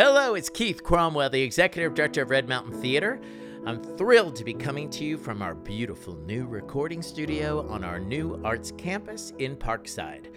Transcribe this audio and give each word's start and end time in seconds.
Hello, 0.00 0.34
it's 0.36 0.48
Keith 0.48 0.84
Cromwell, 0.84 1.28
the 1.28 1.42
Executive 1.42 1.92
Director 1.92 2.22
of 2.22 2.30
Red 2.30 2.48
Mountain 2.48 2.80
Theater. 2.80 3.20
I'm 3.66 3.82
thrilled 3.82 4.36
to 4.36 4.44
be 4.44 4.54
coming 4.54 4.88
to 4.90 5.04
you 5.04 5.18
from 5.18 5.42
our 5.42 5.56
beautiful 5.56 6.14
new 6.18 6.46
recording 6.46 7.02
studio 7.02 7.68
on 7.68 7.82
our 7.82 7.98
new 7.98 8.40
arts 8.44 8.72
campus 8.78 9.32
in 9.40 9.56
Parkside. 9.56 10.32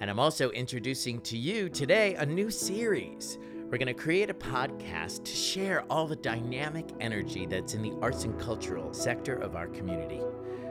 And 0.00 0.08
I'm 0.08 0.18
also 0.18 0.48
introducing 0.52 1.20
to 1.20 1.36
you 1.36 1.68
today 1.68 2.14
a 2.14 2.24
new 2.24 2.50
series. 2.50 3.36
We're 3.66 3.76
going 3.76 3.86
to 3.88 3.92
create 3.92 4.30
a 4.30 4.34
podcast 4.34 5.24
to 5.24 5.32
share 5.32 5.84
all 5.90 6.06
the 6.06 6.16
dynamic 6.16 6.88
energy 6.98 7.44
that's 7.44 7.74
in 7.74 7.82
the 7.82 7.92
arts 8.00 8.24
and 8.24 8.40
cultural 8.40 8.94
sector 8.94 9.36
of 9.36 9.56
our 9.56 9.66
community. 9.66 10.22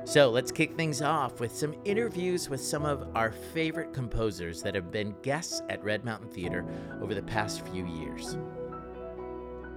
So 0.06 0.30
let's 0.30 0.52
kick 0.52 0.76
things 0.76 1.02
off 1.02 1.40
with 1.40 1.56
some 1.56 1.74
interviews 1.84 2.48
with 2.48 2.62
some 2.62 2.86
of 2.86 3.08
our 3.16 3.32
favorite 3.32 3.92
composers 3.92 4.62
that 4.62 4.76
have 4.76 4.92
been 4.92 5.16
guests 5.24 5.64
at 5.68 5.84
Red 5.84 6.06
Mountain 6.06 6.30
Theater 6.30 6.64
over 7.02 7.16
the 7.16 7.24
past 7.24 7.66
few 7.68 7.88
years. 7.88 8.38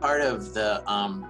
Part 0.02 0.20
of 0.20 0.52
the 0.52 0.87
um, 0.88 1.27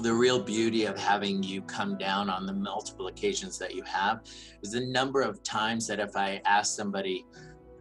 the 0.00 0.12
real 0.12 0.42
beauty 0.42 0.86
of 0.86 0.98
having 0.98 1.42
you 1.42 1.60
come 1.62 1.98
down 1.98 2.30
on 2.30 2.46
the 2.46 2.52
multiple 2.52 3.08
occasions 3.08 3.58
that 3.58 3.74
you 3.74 3.82
have 3.82 4.22
is 4.62 4.72
the 4.72 4.86
number 4.86 5.20
of 5.20 5.42
times 5.42 5.86
that 5.86 6.00
if 6.00 6.16
I 6.16 6.40
ask 6.46 6.74
somebody, 6.74 7.26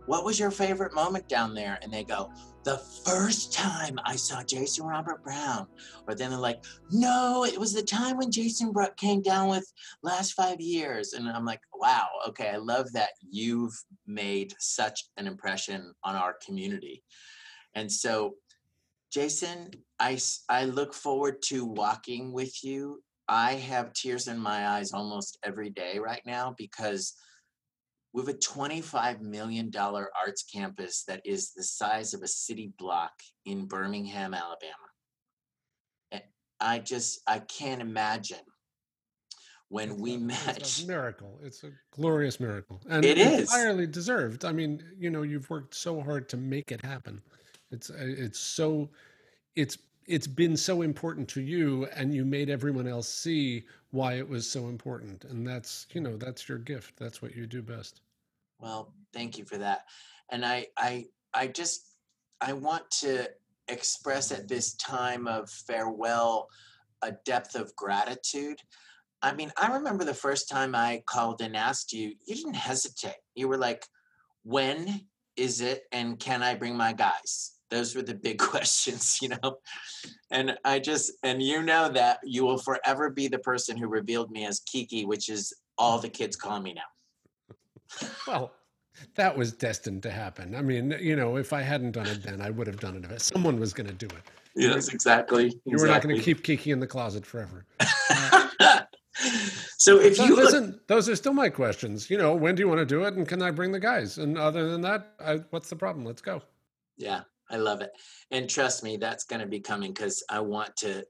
"What 0.05 0.25
was 0.25 0.39
your 0.39 0.51
favorite 0.51 0.93
moment 0.93 1.27
down 1.27 1.53
there?" 1.53 1.79
and 1.81 1.91
they 1.91 2.03
go, 2.03 2.31
the 2.63 2.77
first 2.77 3.51
time 3.53 3.99
I 4.05 4.15
saw 4.15 4.43
Jason 4.43 4.85
Robert 4.85 5.23
Brown, 5.23 5.67
or 6.07 6.15
then 6.15 6.29
they're 6.29 6.39
like, 6.39 6.63
no, 6.91 7.45
it 7.45 7.59
was 7.59 7.73
the 7.73 7.83
time 7.83 8.17
when 8.17 8.31
Jason 8.31 8.71
Brook 8.71 8.95
came 8.95 9.21
down 9.21 9.49
with 9.49 9.71
last 10.01 10.33
five 10.33 10.61
years. 10.61 11.13
And 11.13 11.27
I'm 11.27 11.45
like, 11.45 11.61
wow, 11.73 12.07
okay, 12.29 12.49
I 12.49 12.57
love 12.57 12.91
that 12.93 13.11
you've 13.29 13.73
made 14.07 14.53
such 14.59 15.05
an 15.17 15.27
impression 15.27 15.93
on 16.03 16.15
our 16.15 16.35
community. 16.45 17.03
And 17.75 17.91
so, 17.91 18.35
Jason, 19.11 19.71
I, 19.99 20.17
I 20.49 20.65
look 20.65 20.93
forward 20.93 21.41
to 21.43 21.65
walking 21.65 22.31
with 22.31 22.63
you. 22.63 23.03
I 23.27 23.53
have 23.53 23.93
tears 23.93 24.27
in 24.27 24.37
my 24.37 24.69
eyes 24.69 24.91
almost 24.93 25.37
every 25.43 25.69
day 25.69 25.99
right 25.99 26.21
now 26.25 26.55
because 26.57 27.13
we 28.13 28.21
have 28.21 28.29
a 28.29 28.33
$25 28.33 29.21
million 29.21 29.71
arts 29.75 30.43
campus 30.43 31.03
that 31.07 31.21
is 31.25 31.51
the 31.53 31.63
size 31.63 32.13
of 32.13 32.21
a 32.21 32.27
city 32.27 32.71
block 32.77 33.11
in 33.45 33.65
Birmingham, 33.65 34.35
Alabama. 34.35 34.73
And 36.11 36.21
I 36.59 36.79
just, 36.79 37.21
I 37.25 37.39
can't 37.39 37.81
imagine 37.81 38.37
when 39.69 39.91
it's 39.91 39.99
we 39.99 40.15
a, 40.15 40.19
met. 40.19 40.57
It's 40.57 40.83
a 40.83 40.87
miracle. 40.87 41.39
It's 41.43 41.63
a 41.63 41.71
glorious 41.89 42.39
miracle. 42.39 42.79
And 42.87 43.03
it 43.03 43.17
is 43.17 43.51
entirely 43.51 43.87
deserved. 43.87 44.45
I 44.45 44.51
mean, 44.51 44.83
you 44.95 45.09
know, 45.09 45.23
you've 45.23 45.49
worked 45.49 45.73
so 45.73 45.99
hard 45.99 46.29
to 46.29 46.37
make 46.37 46.71
it 46.71 46.85
happen. 46.85 47.19
It's, 47.71 47.89
uh, 47.89 47.95
it's 47.97 48.39
so, 48.39 48.91
it's, 49.55 49.79
it's 50.05 50.27
been 50.27 50.55
so 50.55 50.83
important 50.83 51.27
to 51.29 51.41
you 51.41 51.87
and 51.95 52.13
you 52.13 52.25
made 52.25 52.51
everyone 52.51 52.87
else 52.87 53.07
see 53.07 53.63
why 53.89 54.13
it 54.13 54.27
was 54.27 54.47
so 54.47 54.67
important. 54.67 55.23
And 55.25 55.47
that's, 55.47 55.87
you 55.93 56.01
know, 56.01 56.15
that's 56.15 56.47
your 56.47 56.59
gift. 56.59 56.95
That's 56.97 57.19
what 57.21 57.35
you 57.35 57.47
do 57.47 57.63
best. 57.63 58.01
Well, 58.63 58.93
thank 59.13 59.37
you 59.37 59.43
for 59.43 59.57
that. 59.57 59.81
And 60.31 60.45
I 60.45 60.67
I 60.77 61.07
I 61.33 61.47
just 61.47 61.97
I 62.39 62.53
want 62.53 62.89
to 63.01 63.29
express 63.67 64.31
at 64.31 64.47
this 64.47 64.75
time 64.75 65.27
of 65.27 65.49
farewell 65.49 66.47
a 67.01 67.11
depth 67.25 67.55
of 67.55 67.75
gratitude. 67.75 68.59
I 69.21 69.33
mean, 69.33 69.51
I 69.57 69.73
remember 69.73 70.05
the 70.05 70.13
first 70.13 70.47
time 70.49 70.75
I 70.75 71.03
called 71.05 71.41
and 71.41 71.57
asked 71.57 71.91
you, 71.91 72.13
you 72.25 72.35
didn't 72.35 72.55
hesitate. 72.55 73.17
You 73.35 73.49
were 73.49 73.57
like, 73.57 73.85
when 74.43 75.07
is 75.35 75.59
it 75.59 75.83
and 75.91 76.17
can 76.17 76.41
I 76.41 76.55
bring 76.55 76.77
my 76.77 76.93
guys? 76.93 77.55
Those 77.69 77.95
were 77.95 78.01
the 78.01 78.15
big 78.15 78.39
questions, 78.51 79.19
you 79.21 79.29
know. 79.29 79.57
And 80.31 80.57
I 80.63 80.79
just 80.79 81.11
and 81.21 81.43
you 81.43 81.63
know 81.63 81.89
that 81.89 82.19
you 82.23 82.45
will 82.45 82.59
forever 82.59 83.09
be 83.09 83.27
the 83.27 83.39
person 83.39 83.75
who 83.75 83.87
revealed 83.87 84.31
me 84.31 84.45
as 84.45 84.61
Kiki, 84.61 85.03
which 85.03 85.27
is 85.27 85.53
all 85.77 85.99
the 85.99 86.07
kids 86.07 86.37
call 86.37 86.61
me 86.61 86.73
now. 86.73 86.81
well, 88.27 88.53
that 89.15 89.37
was 89.37 89.51
destined 89.51 90.03
to 90.03 90.11
happen. 90.11 90.55
I 90.55 90.61
mean, 90.61 90.95
you 90.99 91.15
know, 91.15 91.37
if 91.37 91.53
I 91.53 91.61
hadn't 91.61 91.91
done 91.91 92.07
it 92.07 92.23
then, 92.23 92.41
I 92.41 92.49
would 92.49 92.67
have 92.67 92.79
done 92.79 92.95
it. 92.95 93.11
If 93.11 93.21
someone 93.21 93.59
was 93.59 93.73
going 93.73 93.87
to 93.87 93.93
do 93.93 94.07
it. 94.07 94.23
Yes, 94.55 94.89
exactly. 94.89 95.59
You 95.65 95.77
were 95.77 95.87
not 95.87 96.01
going 96.01 96.15
to 96.15 96.21
keep 96.21 96.43
Kiki 96.43 96.71
in 96.71 96.79
the 96.79 96.87
closet 96.87 97.25
forever. 97.25 97.65
so 99.77 99.99
if 99.99 100.17
you 100.19 100.35
listen, 100.35 100.65
look, 100.67 100.87
those 100.87 101.09
are 101.09 101.15
still 101.15 101.33
my 101.33 101.49
questions. 101.49 102.09
You 102.09 102.17
know, 102.17 102.35
when 102.35 102.55
do 102.55 102.61
you 102.61 102.67
want 102.67 102.79
to 102.79 102.85
do 102.85 103.03
it, 103.03 103.15
and 103.15 103.27
can 103.27 103.41
I 103.41 103.51
bring 103.51 103.71
the 103.71 103.79
guys? 103.79 104.19
And 104.19 104.37
other 104.37 104.69
than 104.69 104.81
that, 104.81 105.13
I, 105.19 105.41
what's 105.49 105.69
the 105.69 105.75
problem? 105.75 106.05
Let's 106.05 106.21
go. 106.21 106.41
Yeah, 106.97 107.21
I 107.49 107.57
love 107.57 107.81
it. 107.81 107.91
And 108.29 108.49
trust 108.49 108.83
me, 108.83 108.97
that's 108.97 109.23
going 109.23 109.41
to 109.41 109.47
be 109.47 109.59
coming 109.59 109.91
because 109.91 110.23
I 110.29 110.39
want 110.39 110.75
to 110.77 111.03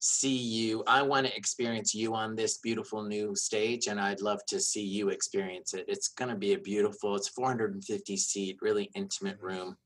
see 0.00 0.36
you. 0.36 0.84
I 0.86 1.02
want 1.02 1.26
to 1.26 1.36
experience 1.36 1.94
you 1.94 2.14
on 2.14 2.36
this 2.36 2.58
beautiful 2.58 3.02
new 3.02 3.34
stage, 3.34 3.86
and 3.86 4.00
I'd 4.00 4.20
love 4.20 4.40
to 4.48 4.60
see 4.60 4.84
you 4.84 5.08
experience 5.08 5.74
it. 5.74 5.84
It's 5.88 6.08
going 6.08 6.30
to 6.30 6.36
be 6.36 6.52
a 6.52 6.58
beautiful. 6.58 7.16
It's 7.16 7.28
450 7.28 8.16
seat, 8.16 8.58
really 8.60 8.90
intimate 8.94 9.38
room. 9.40 9.76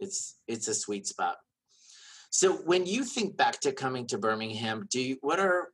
It's 0.00 0.38
it's 0.46 0.68
a 0.68 0.74
sweet 0.74 1.06
spot. 1.06 1.36
So 2.30 2.54
when 2.54 2.86
you 2.86 3.04
think 3.04 3.36
back 3.36 3.60
to 3.60 3.72
coming 3.72 4.06
to 4.08 4.18
Birmingham, 4.18 4.86
do 4.90 5.00
you, 5.00 5.16
what 5.20 5.40
are 5.40 5.68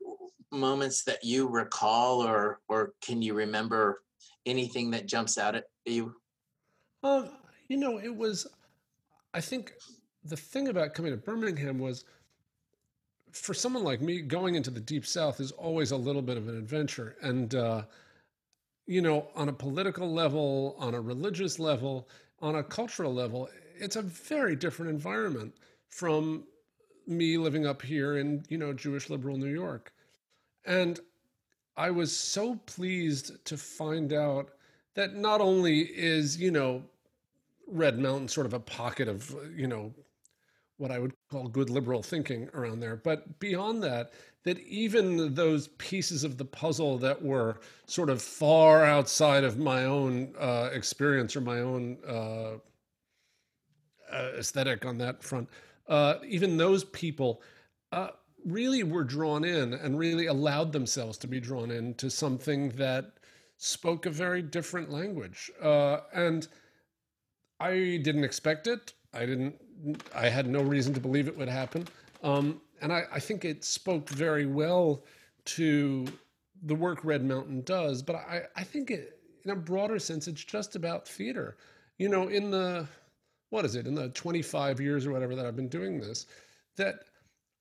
moments 0.53 1.05
that 1.05 1.25
you 1.25 1.49
recall, 1.49 2.23
or 2.23 2.61
or 2.69 2.93
can 3.03 3.23
you 3.23 3.35
remember 3.35 4.03
anything 4.47 4.91
that 4.91 5.07
jumps 5.07 5.39
out 5.39 5.57
at 5.57 5.65
you? 5.87 6.15
Um, 7.03 7.31
you 7.69 7.79
know, 7.79 7.99
it 7.99 8.15
was 8.15 8.47
I 9.35 9.41
think 9.41 9.73
the 10.25 10.37
thing 10.37 10.69
about 10.69 10.95
coming 10.95 11.13
to 11.13 11.17
Birmingham 11.17 11.79
was 11.79 12.05
for 13.33 13.55
someone 13.55 13.83
like 13.83 14.01
me, 14.01 14.21
going 14.21 14.55
into 14.55 14.71
the 14.71 14.81
deep 14.81 15.07
south 15.07 15.41
is 15.41 15.53
always 15.53 15.91
a 15.91 15.97
little 15.97 16.23
bit 16.23 16.37
of 16.37 16.49
an 16.49 16.57
adventure. 16.57 17.17
And, 17.23 17.55
uh, 17.55 17.83
you 18.87 19.01
know, 19.01 19.29
on 19.35 19.49
a 19.49 19.53
political 19.53 20.13
level, 20.13 20.77
on 20.79 20.95
a 20.95 21.01
religious 21.01 21.59
level, 21.59 22.09
on 22.41 22.57
a 22.57 22.63
cultural 22.63 23.13
level, 23.13 23.49
it's 23.77 23.97
a 23.97 24.03
very 24.03 24.55
different 24.55 24.91
environment 24.91 25.55
from 25.89 26.45
me 27.07 27.39
living 27.39 27.67
up 27.67 27.83
here 27.83 28.19
in, 28.19 28.45
you 28.49 28.59
know, 28.59 28.73
Jewish 28.73 29.11
liberal 29.11 29.37
New 29.37 29.53
York. 29.53 29.93
And 30.67 31.01
I 31.77 31.91
was 31.91 32.17
so 32.17 32.57
pleased 32.67 33.45
to 33.47 33.57
find 33.57 34.13
out 34.13 34.51
that 34.95 35.17
not 35.17 35.41
only 35.41 35.81
is, 35.81 36.37
you 36.37 36.51
know, 36.51 36.83
Red 37.67 37.99
Mountain 37.99 38.29
sort 38.29 38.47
of 38.47 38.53
a 38.53 38.61
pocket 38.61 39.09
of, 39.09 39.35
you 39.57 39.67
know, 39.67 39.93
what 40.83 40.91
I 40.91 40.99
would 40.99 41.13
call 41.31 41.47
good 41.47 41.71
liberal 41.71 42.03
thinking 42.03 42.49
around 42.55 42.81
there, 42.81 42.97
but 42.97 43.39
beyond 43.39 43.85
that, 43.85 44.11
that 44.43 44.59
even 44.59 45.33
those 45.33 45.69
pieces 45.79 46.25
of 46.25 46.39
the 46.39 46.45
puzzle 46.45 46.99
that 46.99 47.23
were 47.23 47.61
sort 47.87 48.11
of 48.11 48.21
far 48.21 48.85
outside 48.85 49.45
of 49.45 49.59
my 49.59 49.85
own 49.85 50.35
uh, 50.41 50.71
experience 50.73 51.37
or 51.37 51.41
my 51.41 51.61
own 51.61 51.99
uh, 52.07 52.55
uh 54.13 54.31
aesthetic 54.37 54.85
on 54.85 54.99
that 54.99 55.23
front, 55.23 55.49
uh, 55.89 56.15
even 56.27 56.57
those 56.57 56.83
people 56.83 57.43
uh, 57.93 58.09
really 58.45 58.83
were 58.83 59.05
drawn 59.05 59.45
in 59.45 59.75
and 59.75 59.97
really 59.97 60.27
allowed 60.27 60.73
themselves 60.73 61.17
to 61.17 61.29
be 61.29 61.39
drawn 61.39 61.71
into 61.71 62.11
something 62.11 62.71
that 62.71 63.13
spoke 63.57 64.05
a 64.05 64.11
very 64.11 64.43
different 64.43 64.91
language. 64.91 65.49
Uh, 65.63 65.99
and 66.13 66.49
I 67.61 68.01
didn't 68.03 68.25
expect 68.25 68.67
it. 68.67 68.95
I 69.15 69.27
didn't. 69.27 69.55
I 70.15 70.29
had 70.29 70.47
no 70.47 70.63
reason 70.63 70.95
to 70.95 71.01
believe 71.01 71.29
it 71.29 71.37
would 71.37 71.49
happen. 71.49 71.87
Um, 72.23 72.61
and 72.81 72.93
I, 72.93 73.05
I, 73.13 73.21
think 73.21 73.45
it 73.45 73.65
spoke 73.65 74.09
very 74.09 74.47
well 74.47 75.03
to 75.47 76.07
the 76.63 76.75
work 76.75 77.05
Red 77.05 77.25
Mountain 77.25 77.63
does. 77.63 78.03
But 78.03 78.17
I, 78.17 78.43
I 78.55 78.63
think 78.63 78.91
it, 78.91 79.19
in 79.45 79.51
a 79.51 79.57
broader 79.57 79.99
sense, 79.99 80.29
it's 80.29 80.45
just 80.45 80.77
about 80.77 81.09
theater. 81.09 81.57
You 81.99 82.09
know, 82.09 82.29
in 82.29 82.51
the 82.51 82.87
what 83.51 83.65
is 83.65 83.75
it? 83.75 83.87
In 83.87 83.95
the 83.95 84.09
25 84.11 84.81
years 84.81 85.05
or 85.07 85.13
whatever 85.13 85.35
that 85.37 85.45
I've 85.45 85.57
been 85.57 85.69
doing 85.69 86.01
this, 86.01 86.27
that 86.77 87.01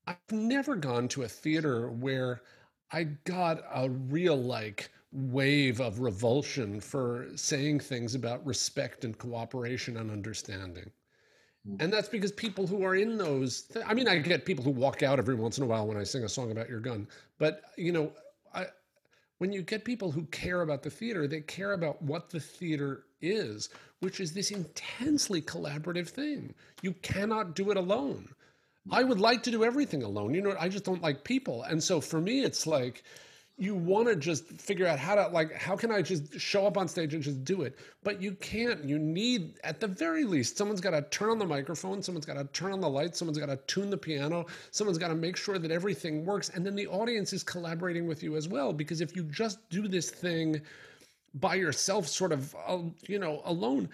I've 0.08 0.18
never 0.32 0.76
gone 0.76 1.08
to 1.10 1.24
a 1.24 1.28
theater 1.28 1.90
where 1.90 2.42
I 2.92 3.04
got 3.26 3.62
a 3.74 3.90
real 3.90 4.38
like 4.38 4.90
wave 5.12 5.82
of 5.82 6.00
revulsion 6.00 6.80
for 6.80 7.28
saying 7.36 7.82
things 7.82 8.16
about 8.16 8.46
respect 8.46 9.04
and 9.04 9.18
cooperation 9.18 9.98
and 9.98 10.10
understanding. 10.10 10.90
And 11.80 11.94
that's 11.94 12.10
because 12.10 12.32
people 12.32 12.68
who 12.68 12.84
are 12.84 12.96
in 12.96 13.18
those, 13.18 13.64
th- 13.64 13.86
I 13.88 13.94
mean, 13.94 14.08
I 14.08 14.18
get 14.18 14.46
people 14.46 14.64
who 14.64 14.72
walk 14.72 15.04
out 15.04 15.20
every 15.20 15.36
once 15.36 15.58
in 15.58 15.64
a 15.64 15.68
while 15.68 15.88
when 15.88 15.98
I 15.98 16.04
sing 16.04 16.24
a 16.24 16.30
song 16.30 16.52
about 16.52 16.70
your 16.70 16.80
gun, 16.80 17.08
but 17.38 17.62
you 17.78 17.92
know, 17.92 18.12
I, 18.54 18.66
when 19.38 19.52
you 19.52 19.62
get 19.62 19.86
people 19.86 20.12
who 20.12 20.26
care 20.26 20.62
about 20.62 20.84
the 20.84 20.90
theater, 20.90 21.28
they 21.28 21.42
care 21.42 21.74
about 21.74 22.02
what 22.02 22.30
the 22.30 22.40
theater 22.40 23.06
is, 23.22 23.70
which 24.00 24.20
is 24.20 24.34
this 24.34 24.52
intensely 24.52 25.42
collaborative 25.42 26.10
thing. 26.10 26.54
You 26.82 26.94
cannot 27.02 27.56
do 27.56 27.72
it 27.72 27.78
alone. 27.78 28.30
I 28.92 29.04
would 29.04 29.20
like 29.20 29.44
to 29.44 29.52
do 29.52 29.64
everything 29.64 30.04
alone. 30.04 30.34
You 30.34 30.42
know, 30.42 30.56
I 30.60 30.70
just 30.70 30.86
don't 30.86 31.02
like 31.02 31.24
people. 31.24 31.64
And 31.64 31.84
so 31.84 32.02
for 32.02 32.20
me, 32.20 32.44
it's 32.44 32.66
like, 32.66 33.04
you 33.62 33.76
want 33.76 34.08
to 34.08 34.16
just 34.16 34.48
figure 34.60 34.88
out 34.88 34.98
how 34.98 35.14
to 35.14 35.28
like 35.28 35.54
how 35.54 35.76
can 35.76 35.92
i 35.92 36.02
just 36.02 36.40
show 36.40 36.66
up 36.66 36.78
on 36.78 36.88
stage 36.88 37.14
and 37.14 37.22
just 37.22 37.46
do 37.46 37.62
it? 37.62 37.78
But 38.04 38.20
you 38.20 38.32
can't. 38.34 38.84
You 38.84 38.98
need 38.98 39.60
at 39.64 39.80
the 39.80 39.88
very 39.88 40.24
least 40.24 40.58
someone's 40.58 40.82
got 40.82 40.92
to 40.92 41.04
turn 41.04 41.30
on 41.30 41.38
the 41.38 41.46
microphone 41.46 42.02
someone's 42.02 42.26
got 42.26 42.38
to 42.38 42.46
turn 42.46 42.72
on 42.74 42.82
the 42.82 42.90
lights 42.90 43.20
someone's 43.20 43.38
got 43.38 43.46
to 43.46 43.60
tune 43.68 43.92
the 43.92 43.98
piano 43.98 44.48
someone's 44.72 44.98
got 44.98 45.10
to 45.10 45.16
make 45.16 45.38
sure 45.38 45.60
that 45.60 45.70
everything 45.70 46.26
works 46.26 46.50
and 46.50 46.66
then 46.66 46.76
the 46.76 46.88
audience 46.88 47.34
is 47.34 47.44
collaborating 47.44 48.08
with 48.08 48.24
you 48.24 48.36
as 48.36 48.48
well 48.48 48.74
because 48.74 49.00
if 49.00 49.16
you 49.16 49.24
just 49.26 49.70
do 49.70 49.88
this 49.88 50.10
thing 50.10 50.60
by 51.36 51.54
yourself 51.54 52.08
sort 52.08 52.32
of 52.32 52.56
uh, 52.68 52.80
you 53.08 53.20
know 53.20 53.44
alone 53.46 53.88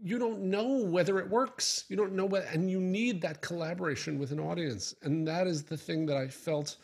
you 0.00 0.18
don't 0.18 0.40
know 0.40 0.84
whether 0.84 1.18
it 1.18 1.30
works. 1.30 1.86
You 1.88 1.96
don't 1.96 2.12
know 2.12 2.26
what 2.26 2.44
and 2.52 2.70
you 2.70 2.78
need 2.80 3.22
that 3.22 3.40
collaboration 3.40 4.18
with 4.18 4.30
an 4.30 4.38
audience 4.38 4.94
and 5.02 5.26
that 5.26 5.46
is 5.48 5.64
the 5.64 5.76
thing 5.76 6.06
that 6.06 6.16
i 6.16 6.28
felt 6.28 6.76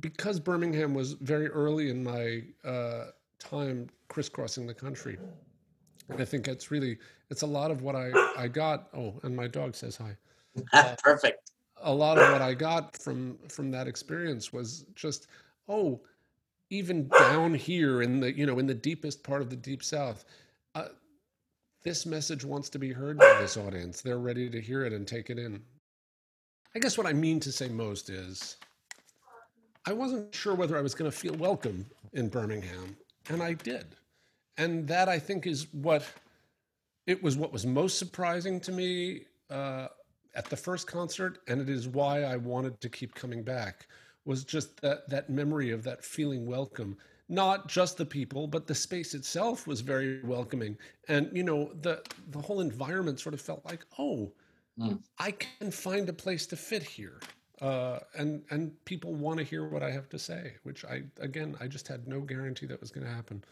because 0.00 0.40
Birmingham 0.40 0.94
was 0.94 1.12
very 1.14 1.48
early 1.48 1.90
in 1.90 2.02
my 2.02 2.42
uh, 2.68 3.06
time 3.38 3.88
crisscrossing 4.08 4.66
the 4.66 4.74
country, 4.74 5.18
and 6.08 6.20
I 6.20 6.24
think 6.24 6.48
it's 6.48 6.70
really 6.70 6.98
it's 7.30 7.42
a 7.42 7.46
lot 7.46 7.70
of 7.70 7.82
what 7.82 7.94
I 7.96 8.10
I 8.36 8.48
got. 8.48 8.88
Oh, 8.94 9.20
and 9.22 9.34
my 9.34 9.46
dog 9.46 9.74
says 9.74 9.96
hi. 9.96 10.16
Uh, 10.72 10.94
Perfect. 11.02 11.50
A 11.82 11.92
lot 11.92 12.18
of 12.18 12.32
what 12.32 12.42
I 12.42 12.54
got 12.54 12.96
from 12.96 13.38
from 13.48 13.70
that 13.70 13.86
experience 13.86 14.52
was 14.52 14.86
just 14.94 15.28
oh, 15.68 16.00
even 16.70 17.08
down 17.08 17.54
here 17.54 18.02
in 18.02 18.20
the 18.20 18.36
you 18.36 18.46
know 18.46 18.58
in 18.58 18.66
the 18.66 18.74
deepest 18.74 19.22
part 19.22 19.42
of 19.42 19.50
the 19.50 19.56
deep 19.56 19.82
south. 19.82 20.24
Uh, 20.74 20.88
this 21.84 22.06
message 22.06 22.44
wants 22.44 22.70
to 22.70 22.78
be 22.78 22.92
heard 22.92 23.18
by 23.18 23.36
this 23.38 23.56
audience. 23.56 24.00
They're 24.00 24.18
ready 24.18 24.48
to 24.48 24.60
hear 24.60 24.84
it 24.84 24.92
and 24.92 25.06
take 25.06 25.28
it 25.28 25.38
in. 25.38 25.62
I 26.74 26.78
guess 26.80 26.98
what 26.98 27.06
I 27.06 27.12
mean 27.12 27.38
to 27.40 27.52
say 27.52 27.68
most 27.68 28.10
is 28.10 28.56
I 29.86 29.92
wasn't 29.92 30.34
sure 30.34 30.54
whether 30.54 30.78
I 30.78 30.80
was 30.80 30.94
going 30.94 31.10
to 31.10 31.16
feel 31.16 31.34
welcome 31.34 31.86
in 32.14 32.28
Birmingham, 32.28 32.96
and 33.28 33.42
I 33.42 33.52
did. 33.52 33.84
And 34.56 34.88
that 34.88 35.08
I 35.08 35.18
think 35.18 35.46
is 35.46 35.66
what 35.72 36.04
it 37.06 37.22
was 37.22 37.36
what 37.36 37.52
was 37.52 37.66
most 37.66 37.98
surprising 37.98 38.60
to 38.60 38.72
me 38.72 39.22
uh, 39.50 39.88
at 40.34 40.46
the 40.48 40.56
first 40.56 40.86
concert, 40.86 41.38
and 41.48 41.60
it 41.60 41.68
is 41.68 41.86
why 41.86 42.22
I 42.22 42.36
wanted 42.36 42.80
to 42.80 42.88
keep 42.88 43.14
coming 43.14 43.42
back. 43.42 43.86
Was 44.24 44.42
just 44.42 44.80
that 44.80 45.08
that 45.10 45.28
memory 45.28 45.70
of 45.70 45.82
that 45.82 46.02
feeling 46.02 46.46
welcome. 46.46 46.96
Not 47.28 47.68
just 47.68 47.98
the 47.98 48.06
people, 48.06 48.46
but 48.46 48.66
the 48.66 48.74
space 48.74 49.12
itself 49.12 49.66
was 49.66 49.80
very 49.80 50.22
welcoming, 50.22 50.78
and 51.08 51.28
you 51.32 51.42
know 51.42 51.72
the 51.82 52.02
the 52.30 52.40
whole 52.40 52.60
environment 52.60 53.20
sort 53.20 53.34
of 53.34 53.40
felt 53.40 53.64
like, 53.66 53.84
oh, 53.98 54.32
mm. 54.78 54.98
I 55.18 55.32
can 55.32 55.70
find 55.70 56.08
a 56.08 56.12
place 56.14 56.46
to 56.46 56.56
fit 56.56 56.82
here 56.82 57.20
uh, 57.60 58.00
and 58.16 58.42
and 58.50 58.72
people 58.84 59.14
want 59.14 59.38
to 59.38 59.44
hear 59.44 59.68
what 59.68 59.82
I 59.82 59.90
have 59.90 60.08
to 60.10 60.18
say, 60.18 60.54
which 60.64 60.84
I 60.84 61.02
again 61.20 61.56
I 61.60 61.68
just 61.68 61.88
had 61.88 62.08
no 62.08 62.20
guarantee 62.20 62.66
that 62.66 62.80
was 62.80 62.90
going 62.90 63.06
to 63.06 63.12
happen. 63.12 63.44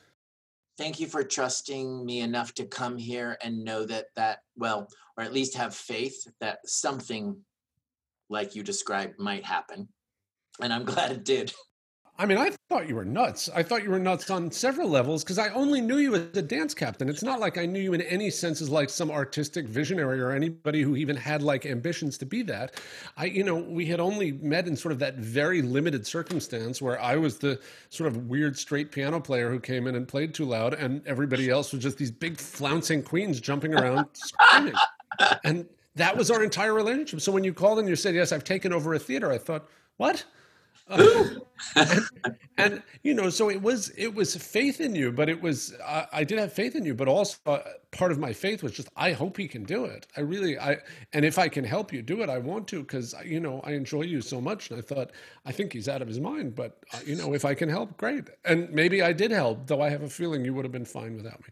Thank 0.79 0.99
you 0.99 1.07
for 1.07 1.23
trusting 1.23 2.05
me 2.05 2.21
enough 2.21 2.55
to 2.55 2.65
come 2.65 2.97
here 2.97 3.37
and 3.43 3.65
know 3.65 3.85
that 3.85 4.07
that 4.17 4.41
well, 4.57 4.89
or 5.17 5.25
at 5.25 5.33
least 5.33 5.57
have 5.57 5.75
faith 5.75 6.27
that 6.41 6.59
something 6.65 7.37
like 8.29 8.55
you 8.55 8.63
described 8.63 9.19
might 9.19 9.45
happen, 9.45 9.89
and 10.61 10.73
I'm 10.73 10.85
glad 10.85 11.13
it 11.13 11.25
did. 11.25 11.53
I 12.19 12.27
mean, 12.27 12.37
I 12.37 12.51
thought 12.69 12.89
you 12.89 12.95
were 12.95 13.07
nuts. 13.07 13.49
I 13.55 13.63
thought 13.63 13.83
you 13.83 13.91
were 13.91 13.99
nuts 13.99 14.31
on 14.31 14.51
several 14.51 14.89
levels 14.89 15.25
because 15.25 15.39
I 15.39 15.49
only 15.49 15.81
knew 15.81 15.97
you 15.97 16.15
as 16.15 16.37
a 16.37 16.43
dance 16.43 16.75
captain. 16.75 17.09
It's 17.09 17.23
not 17.23 17.41
like 17.41 17.57
I 17.57 17.65
knew 17.65 17.81
you 17.81 17.95
in 17.95 18.03
any 18.03 18.29
sense 18.29 18.61
as 18.61 18.69
like 18.69 18.91
some 18.91 19.11
artistic 19.11 19.67
visionary 19.67 20.21
or 20.21 20.31
anybody 20.31 20.83
who 20.83 20.95
even 20.95 21.17
had 21.17 21.43
like 21.43 21.65
ambitions 21.65 22.19
to 22.19 22.27
be 22.27 22.43
that. 22.43 22.81
I, 23.17 23.25
you 23.25 23.43
know, 23.43 23.57
we 23.57 23.87
had 23.87 23.99
only 23.99 24.33
met 24.33 24.69
in 24.69 24.77
sort 24.77 24.93
of 24.93 24.99
that 24.99 25.17
very 25.17 25.63
limited 25.63 26.07
circumstance 26.07 26.83
where 26.83 27.01
I 27.01 27.17
was 27.17 27.39
the 27.39 27.59
sort 27.89 28.09
of 28.09 28.29
weird 28.29 28.59
straight 28.59 28.93
piano 28.93 29.19
player 29.19 29.51
who 29.51 29.59
came 29.59 29.87
in 29.87 29.95
and 29.95 30.07
played 30.07 30.35
too 30.35 30.45
loud, 30.45 30.75
and 30.75 31.05
everybody 31.07 31.49
else 31.49 31.73
was 31.73 31.83
just 31.83 31.97
these 31.97 32.11
big 32.11 32.37
flouncing 32.37 33.03
queens 33.03 33.41
jumping 33.41 33.75
around 33.75 34.07
screaming. 34.13 34.75
And 35.45 35.67
that 35.97 36.17
was 36.17 36.31
our 36.31 36.43
entire 36.43 36.75
relationship. 36.75 37.21
So 37.23 37.33
when 37.33 37.43
you 37.43 37.55
called 37.55 37.79
and 37.79 37.89
you 37.89 37.97
said, 37.97 38.15
"Yes, 38.15 38.33
I've 38.33 38.45
taken 38.45 38.73
over 38.73 38.95
a 38.95 38.99
theater," 38.99 39.33
I 39.33 39.39
thought, 39.39 39.67
"What?" 39.97 40.25
And, 40.93 42.03
and, 42.59 42.83
you 43.03 43.15
know 43.15 43.31
so 43.31 43.51
it 43.51 43.61
was 43.61 43.91
it 43.91 44.15
was 44.15 44.37
faith 44.37 44.81
in 44.81 44.95
you 44.95 45.11
but 45.11 45.29
it 45.29 45.41
was 45.41 45.75
I, 45.85 46.07
I 46.13 46.25
did 46.25 46.39
have 46.39 46.53
faith 46.53 46.77
in 46.77 46.85
you 46.85 46.95
but 46.95 47.09
also 47.09 47.39
uh, 47.47 47.61
part 47.91 48.13
of 48.13 48.19
my 48.19 48.33
faith 48.33 48.63
was 48.63 48.73
just 48.73 48.89
i 48.97 49.13
hope 49.13 49.37
he 49.37 49.49
can 49.49 49.65
do 49.65 49.85
it. 49.85 50.07
I 50.17 50.21
really 50.21 50.59
i 50.59 50.77
and 51.13 51.25
if 51.25 51.39
i 51.39 51.49
can 51.49 51.65
help 51.65 51.93
you 51.93 52.03
do 52.03 52.23
it 52.23 52.29
i 52.29 52.39
want 52.39 52.69
to 52.69 52.81
because 52.81 53.15
you 53.25 53.41
know 53.41 53.61
i 53.65 53.73
enjoy 53.73 54.03
you 54.03 54.21
so 54.21 54.41
much 54.41 54.71
and 54.71 54.79
i 54.79 54.83
thought 54.83 55.13
i 55.47 55.53
think 55.53 55.73
he's 55.73 55.89
out 55.89 56.03
of 56.03 56.09
his 56.09 56.21
mind 56.21 56.55
but 56.55 56.79
uh, 56.93 56.99
you 57.07 57.17
know 57.17 57.35
if 57.35 57.45
i 57.45 57.55
can 57.55 57.69
help 57.69 57.97
great. 57.97 58.29
And 58.45 58.71
maybe 58.71 59.03
i 59.03 59.13
did 59.13 59.31
help 59.31 59.67
though 59.67 59.81
i 59.81 59.91
have 59.91 60.03
a 60.03 60.09
feeling 60.09 60.45
you 60.45 60.55
would 60.55 60.65
have 60.65 60.73
been 60.73 60.85
fine 60.85 61.17
without 61.17 61.41
me. 61.41 61.49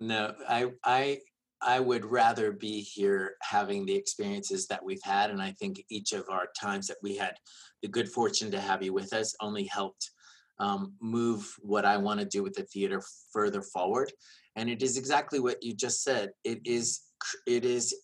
No 0.00 0.34
i 0.48 0.66
i 0.84 1.18
I 1.62 1.80
would 1.80 2.04
rather 2.04 2.52
be 2.52 2.80
here 2.80 3.36
having 3.42 3.84
the 3.84 3.94
experiences 3.94 4.66
that 4.68 4.84
we've 4.84 5.02
had. 5.02 5.30
And 5.30 5.42
I 5.42 5.52
think 5.52 5.84
each 5.90 6.12
of 6.12 6.24
our 6.30 6.48
times 6.58 6.86
that 6.86 6.96
we 7.02 7.16
had 7.16 7.34
the 7.82 7.88
good 7.88 8.10
fortune 8.10 8.50
to 8.50 8.60
have 8.60 8.82
you 8.82 8.92
with 8.92 9.12
us 9.12 9.34
only 9.40 9.64
helped 9.64 10.10
um, 10.58 10.94
move 11.00 11.54
what 11.60 11.84
I 11.84 11.96
want 11.96 12.20
to 12.20 12.26
do 12.26 12.42
with 12.42 12.54
the 12.54 12.64
theater 12.64 13.02
further 13.32 13.62
forward. 13.62 14.12
And 14.56 14.68
it 14.68 14.82
is 14.82 14.96
exactly 14.96 15.40
what 15.40 15.62
you 15.62 15.74
just 15.74 16.02
said. 16.02 16.30
It 16.44 16.60
is 16.64 17.00
it 17.46 17.64
is 17.64 17.94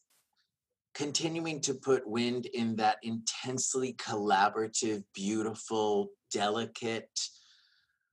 continuing 0.95 1.61
to 1.61 1.75
put 1.75 2.09
wind 2.09 2.47
in 2.47 2.77
that 2.77 2.97
intensely 3.03 3.95
collaborative, 3.95 5.03
beautiful, 5.15 6.09
delicate 6.33 7.21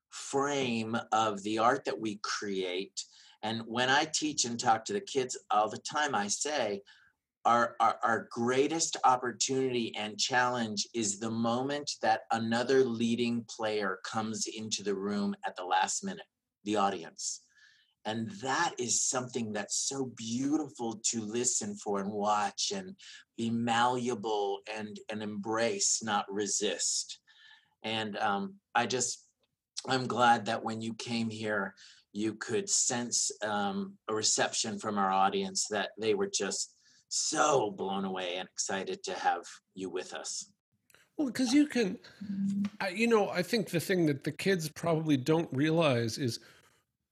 frame 0.10 0.98
of 1.12 1.42
the 1.44 1.58
art 1.58 1.86
that 1.86 2.00
we 2.00 2.20
create. 2.24 3.02
And 3.44 3.62
when 3.68 3.90
I 3.90 4.06
teach 4.06 4.46
and 4.46 4.60
talk 4.60 4.86
to 4.86 4.94
the 4.94 5.02
kids 5.02 5.38
all 5.52 5.70
the 5.70 5.78
time, 5.78 6.16
I 6.16 6.28
say, 6.28 6.82
our, 7.46 7.76
our, 7.82 7.98
our 8.02 8.28
greatest 8.32 8.96
opportunity 9.04 9.94
and 9.98 10.18
challenge 10.18 10.88
is 10.96 11.20
the 11.20 11.30
moment 11.30 11.92
that 12.02 12.22
another 12.32 12.86
leading 12.86 13.46
player 13.50 14.00
comes 14.06 14.48
into 14.48 14.82
the 14.82 14.96
room 14.96 15.36
at 15.46 15.58
the 15.58 15.66
last 15.66 16.06
minute, 16.06 16.26
the 16.64 16.78
audience. 16.78 17.42
And 18.06 18.30
that 18.42 18.74
is 18.78 19.02
something 19.02 19.54
that's 19.54 19.78
so 19.78 20.12
beautiful 20.16 21.02
to 21.12 21.22
listen 21.22 21.76
for 21.76 22.00
and 22.00 22.12
watch 22.12 22.72
and 22.74 22.96
be 23.38 23.50
malleable 23.50 24.60
and, 24.74 24.98
and 25.10 25.22
embrace, 25.22 26.02
not 26.02 26.26
resist. 26.30 27.20
And 27.84 28.18
um, 28.18 28.56
I 28.74 28.86
just, 28.86 29.26
I'm 29.88 30.08
glad 30.08 30.46
that 30.46 30.64
when 30.64 30.82
you 30.82 30.94
came 30.94 31.30
here, 31.30 31.76
you 32.14 32.36
could 32.36 32.70
sense 32.70 33.32
um, 33.44 33.98
a 34.08 34.14
reception 34.14 34.78
from 34.78 34.98
our 34.98 35.12
audience 35.12 35.66
that 35.72 35.90
they 36.00 36.14
were 36.14 36.30
just 36.32 36.76
so 37.10 37.72
blown 37.72 38.06
away 38.06 38.36
and 38.38 38.48
excited 38.48 39.04
to 39.04 39.14
have 39.14 39.42
you 39.76 39.90
with 39.90 40.14
us. 40.14 40.52
Well, 41.18 41.28
because 41.28 41.54
you 41.54 41.68
can, 41.68 41.98
you 42.92 43.08
know, 43.08 43.30
I 43.30 43.44
think 43.44 43.70
the 43.70 43.80
thing 43.80 44.06
that 44.08 44.24
the 44.24 44.32
kids 44.32 44.70
probably 44.70 45.18
don't 45.18 45.50
realize 45.52 46.18
is 46.18 46.40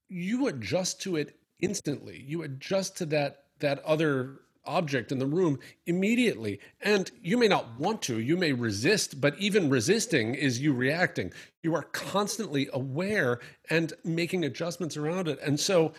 you 0.10 0.48
adjust 0.48 1.02
to 1.02 1.18
it 1.18 1.38
instantly. 1.62 2.24
You 2.26 2.44
adjust 2.44 2.98
to 2.98 3.06
that 3.08 3.44
that 3.60 3.84
other 3.84 4.42
object 4.66 5.12
in 5.12 5.20
the 5.20 5.26
room 5.26 5.60
immediately. 5.86 6.60
And 6.82 7.10
you 7.22 7.38
may 7.38 7.48
not 7.48 7.80
want 7.80 8.02
to, 8.04 8.20
you 8.20 8.38
may 8.38 8.54
resist, 8.54 9.22
but 9.22 9.38
even 9.38 9.70
resisting 9.70 10.36
is 10.36 10.60
you 10.60 10.74
reacting. 10.74 11.32
You 11.64 11.76
are 11.76 11.84
constantly 11.84 12.70
aware 12.74 13.40
and 13.70 13.94
making 14.04 14.46
adjustments 14.46 14.98
around 14.98 15.28
it. 15.28 15.40
And 15.42 15.60
so, 15.60 15.94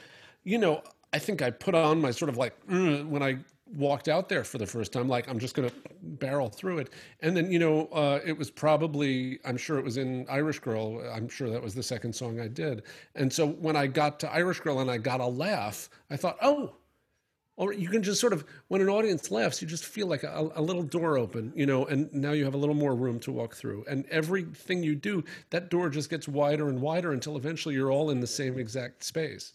you 0.45 0.59
know, 0.59 0.83
I 1.13 1.19
think 1.19 1.43
I 1.43 1.51
put 1.51 1.75
on 1.75 2.01
my 2.01 2.11
sort 2.11 2.29
of 2.29 2.37
like 2.37 2.55
mm, 2.67 3.07
when 3.09 3.23
I 3.23 3.39
walked 3.75 4.09
out 4.09 4.29
there 4.29 4.45
for 4.45 4.59
the 4.59 4.67
first 4.67 4.93
time 4.93 5.09
like 5.09 5.29
i'm 5.29 5.39
just 5.39 5.55
going 5.55 5.69
to 5.69 5.75
barrel 6.03 6.49
through 6.49 6.79
it 6.79 6.91
and 7.21 7.37
then 7.37 7.51
you 7.51 7.59
know 7.59 7.87
uh, 7.87 8.21
it 8.25 8.37
was 8.37 8.51
probably 8.51 9.39
i'm 9.45 9.57
sure 9.57 9.79
it 9.79 9.85
was 9.85 9.97
in 9.97 10.27
irish 10.29 10.59
girl 10.59 11.03
i'm 11.15 11.29
sure 11.29 11.49
that 11.49 11.63
was 11.63 11.75
the 11.75 11.83
second 11.83 12.13
song 12.13 12.39
i 12.39 12.49
did 12.49 12.83
and 13.15 13.33
so 13.33 13.49
when 13.49 13.77
i 13.77 13.87
got 13.87 14.21
to 14.21 14.31
irish 14.33 14.61
girl 14.61 14.81
and 14.81 14.91
i 14.91 14.99
got 14.99 15.21
a 15.21 15.27
laugh 15.27 15.89
i 16.11 16.17
thought 16.17 16.37
oh 16.43 16.75
or 17.57 17.73
you 17.73 17.89
can 17.89 18.03
just 18.03 18.21
sort 18.21 18.33
of 18.33 18.45
when 18.69 18.81
an 18.81 18.89
audience 18.89 19.31
laughs 19.31 19.61
you 19.61 19.69
just 19.69 19.85
feel 19.85 20.07
like 20.07 20.23
a, 20.23 20.51
a, 20.55 20.63
little 20.63 20.83
door 20.83 21.19
open 21.19 21.53
you 21.55 21.67
know 21.67 21.85
and 21.87 22.13
now 22.13 22.33
you 22.33 22.45
have 22.45 22.55
a 22.55 22.57
little 22.57 22.75
more 22.75 22.95
room 22.95 23.21
to 23.21 23.31
walk 23.31 23.55
through 23.55 23.85
and 23.89 24.07
everything 24.07 24.83
you 24.83 24.95
do 24.95 25.23
that 25.51 25.71
door 25.71 25.89
just 25.89 26.11
gets 26.11 26.27
wider 26.27 26.69
and 26.69 26.81
wider 26.81 27.13
until 27.13 27.37
eventually 27.37 27.75
you're 27.75 27.91
all 27.91 28.11
in 28.11 28.21
the 28.21 28.27
same 28.27 28.59
exact 28.59 29.05
space 29.05 29.53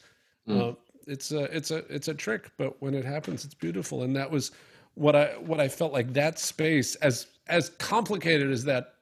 mm. 0.47 0.71
uh, 0.71 0.75
it's 1.07 1.31
a 1.31 1.43
it's 1.55 1.71
a 1.71 1.77
it's 1.93 2.09
a 2.09 2.13
trick, 2.13 2.51
but 2.57 2.79
when 2.81 2.93
it 2.93 3.05
happens, 3.05 3.45
it's 3.45 3.53
beautiful. 3.53 4.03
And 4.03 4.15
that 4.15 4.29
was 4.29 4.51
what 4.95 5.15
I 5.15 5.27
what 5.37 5.59
I 5.59 5.67
felt 5.67 5.93
like 5.93 6.13
that 6.13 6.37
space, 6.37 6.95
as 6.95 7.27
as 7.47 7.69
complicated 7.69 8.51
as 8.51 8.65
that 8.65 8.95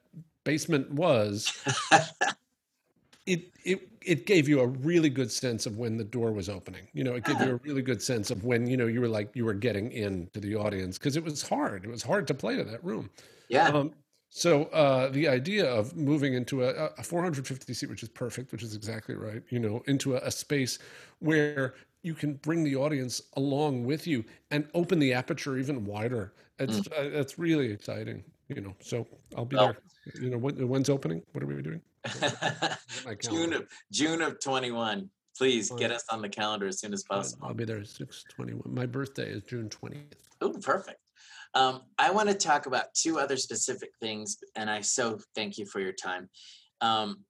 basement 0.44 0.90
was, 0.92 1.52
it 3.26 3.52
it 3.64 3.88
it 4.02 4.26
gave 4.26 4.48
you 4.48 4.60
a 4.60 4.66
really 4.66 5.10
good 5.10 5.30
sense 5.30 5.66
of 5.66 5.76
when 5.76 5.96
the 5.96 6.04
door 6.04 6.32
was 6.32 6.48
opening. 6.48 6.86
You 6.92 7.04
know, 7.04 7.14
it 7.14 7.24
gave 7.24 7.40
you 7.40 7.52
a 7.52 7.56
really 7.56 7.82
good 7.82 8.00
sense 8.00 8.30
of 8.30 8.44
when 8.44 8.66
you 8.66 8.76
know 8.76 8.86
you 8.86 9.00
were 9.00 9.08
like 9.08 9.34
you 9.34 9.44
were 9.44 9.54
getting 9.54 9.90
in 9.92 10.28
to 10.32 10.40
the 10.40 10.54
audience 10.54 10.98
because 10.98 11.16
it 11.16 11.24
was 11.24 11.46
hard. 11.46 11.84
It 11.84 11.90
was 11.90 12.02
hard 12.02 12.26
to 12.28 12.34
play 12.34 12.56
to 12.56 12.64
that 12.64 12.82
room. 12.84 13.10
Yeah. 13.48 13.68
Um, 13.68 13.92
So 14.28 14.64
uh, 14.64 15.08
the 15.08 15.28
idea 15.28 15.64
of 15.64 15.96
moving 15.96 16.34
into 16.34 16.64
a, 16.64 16.90
a 16.98 17.02
450 17.02 17.72
seat, 17.72 17.88
which 17.88 18.02
is 18.02 18.08
perfect, 18.08 18.52
which 18.52 18.62
is 18.62 18.74
exactly 18.74 19.14
right, 19.14 19.42
you 19.50 19.58
know, 19.58 19.82
into 19.86 20.16
a, 20.16 20.18
a 20.18 20.30
space 20.30 20.78
where 21.20 21.74
you 22.02 22.12
can 22.12 22.34
bring 22.34 22.62
the 22.62 22.76
audience 22.76 23.22
along 23.36 23.84
with 23.84 24.06
you 24.06 24.24
and 24.50 24.68
open 24.74 24.98
the 24.98 25.12
aperture 25.12 25.58
even 25.58 25.84
wider. 25.84 26.34
It's 26.58 26.80
mm. 26.80 26.92
uh, 26.92 27.18
it's 27.18 27.38
really 27.38 27.70
exciting, 27.70 28.24
you 28.48 28.60
know. 28.60 28.74
So 28.80 29.06
I'll 29.36 29.44
be 29.44 29.56
well, 29.56 29.68
there. 29.68 30.22
You 30.22 30.30
know, 30.30 30.38
when, 30.38 30.68
when's 30.68 30.88
opening? 30.88 31.22
What 31.32 31.42
are 31.42 31.46
we 31.46 31.60
doing? 31.62 31.80
June 33.20 33.52
of 33.52 33.66
June 33.92 34.22
of 34.22 34.40
21. 34.40 35.10
Please 35.36 35.70
get 35.70 35.90
us 35.90 36.04
on 36.10 36.22
the 36.22 36.28
calendar 36.28 36.66
as 36.66 36.80
soon 36.80 36.94
as 36.94 37.04
possible. 37.04 37.46
I'll 37.46 37.54
be 37.54 37.66
there 37.66 37.84
621. 37.84 38.74
My 38.74 38.86
birthday 38.86 39.30
is 39.30 39.42
June 39.42 39.68
20th. 39.68 40.14
Oh, 40.40 40.54
perfect. 40.62 41.00
Um, 41.52 41.82
I 41.98 42.10
want 42.10 42.28
to 42.30 42.34
talk 42.34 42.66
about 42.66 42.94
two 42.94 43.18
other 43.18 43.36
specific 43.36 43.90
things, 44.00 44.38
and 44.56 44.70
I 44.70 44.80
so 44.80 45.18
thank 45.34 45.58
you 45.58 45.66
for 45.66 45.80
your 45.80 45.92
time. 45.92 46.28
Um, 46.80 47.24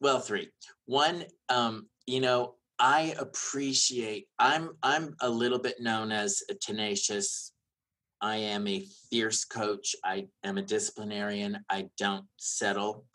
well, 0.00 0.20
three. 0.20 0.50
One, 0.86 1.24
um, 1.48 1.88
you 2.06 2.20
know, 2.20 2.54
I 2.78 3.14
appreciate. 3.18 4.26
I'm 4.38 4.70
I'm 4.82 5.14
a 5.20 5.28
little 5.28 5.58
bit 5.58 5.80
known 5.80 6.10
as 6.10 6.42
a 6.50 6.54
tenacious. 6.54 7.52
I 8.20 8.36
am 8.36 8.66
a 8.68 8.86
fierce 9.10 9.44
coach. 9.44 9.96
I 10.04 10.26
am 10.44 10.58
a 10.58 10.62
disciplinarian. 10.62 11.58
I 11.68 11.88
don't 11.98 12.24
settle. 12.36 13.06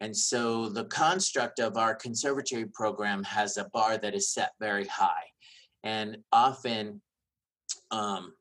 And 0.00 0.16
so 0.16 0.68
the 0.68 0.84
construct 0.84 1.58
of 1.58 1.76
our 1.76 1.94
conservatory 1.94 2.66
program 2.66 3.24
has 3.24 3.56
a 3.56 3.68
bar 3.72 3.98
that 3.98 4.14
is 4.14 4.32
set 4.32 4.52
very 4.60 4.86
high. 4.86 5.24
And 5.82 6.18
often 6.32 7.00
um, 7.90 8.32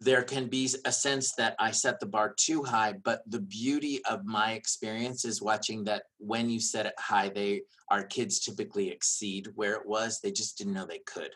there 0.00 0.22
can 0.22 0.48
be 0.48 0.68
a 0.84 0.92
sense 0.92 1.32
that 1.32 1.56
I 1.58 1.70
set 1.70 1.98
the 1.98 2.06
bar 2.06 2.34
too 2.36 2.62
high, 2.62 2.94
but 3.04 3.22
the 3.26 3.40
beauty 3.40 4.00
of 4.04 4.24
my 4.24 4.52
experience 4.52 5.24
is 5.24 5.42
watching 5.42 5.84
that 5.84 6.04
when 6.18 6.50
you 6.50 6.60
set 6.60 6.86
it 6.86 6.94
high, 6.98 7.30
they 7.30 7.62
our 7.88 8.04
kids 8.04 8.40
typically 8.40 8.90
exceed 8.90 9.48
where 9.54 9.74
it 9.74 9.86
was. 9.86 10.20
They 10.20 10.30
just 10.30 10.58
didn't 10.58 10.74
know 10.74 10.86
they 10.86 11.02
could. 11.06 11.30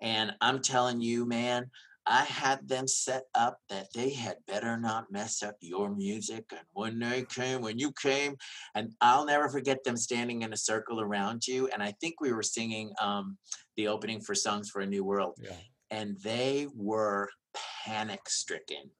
And 0.00 0.32
I'm 0.40 0.60
telling 0.60 1.00
you, 1.00 1.24
man, 1.24 1.70
I 2.06 2.24
had 2.24 2.68
them 2.68 2.86
set 2.86 3.24
up 3.34 3.58
that 3.70 3.88
they 3.94 4.10
had 4.10 4.36
better 4.46 4.76
not 4.76 5.10
mess 5.10 5.42
up 5.42 5.56
your 5.60 5.94
music. 5.94 6.44
And 6.50 6.60
when 6.72 6.98
they 6.98 7.24
came, 7.24 7.62
when 7.62 7.78
you 7.78 7.92
came, 7.92 8.36
and 8.74 8.92
I'll 9.00 9.24
never 9.24 9.48
forget 9.48 9.82
them 9.84 9.96
standing 9.96 10.42
in 10.42 10.52
a 10.52 10.56
circle 10.56 11.00
around 11.00 11.46
you. 11.46 11.68
And 11.72 11.82
I 11.82 11.92
think 12.00 12.20
we 12.20 12.32
were 12.32 12.42
singing 12.42 12.92
um, 13.00 13.38
the 13.76 13.88
opening 13.88 14.20
for 14.20 14.34
Songs 14.34 14.68
for 14.68 14.80
a 14.80 14.86
New 14.86 15.04
World. 15.04 15.38
Yeah. 15.40 15.52
And 15.90 16.18
they 16.22 16.68
were 16.74 17.30
panic 17.84 18.28
stricken. 18.28 18.90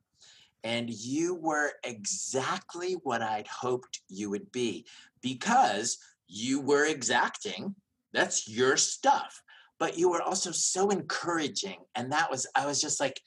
And 0.62 0.88
you 0.88 1.34
were 1.34 1.72
exactly 1.84 2.96
what 3.02 3.20
I'd 3.20 3.48
hoped 3.48 4.00
you 4.08 4.30
would 4.30 4.50
be 4.50 4.86
because 5.20 5.98
you 6.26 6.60
were 6.62 6.86
exacting. 6.86 7.74
That's 8.14 8.48
your 8.48 8.78
stuff 8.78 9.42
but 9.78 9.98
you 9.98 10.08
were 10.10 10.22
also 10.22 10.50
so 10.52 10.90
encouraging. 10.90 11.78
And 11.94 12.12
that 12.12 12.30
was, 12.30 12.46
I 12.54 12.66
was 12.66 12.80
just 12.80 13.00
like, 13.00 13.20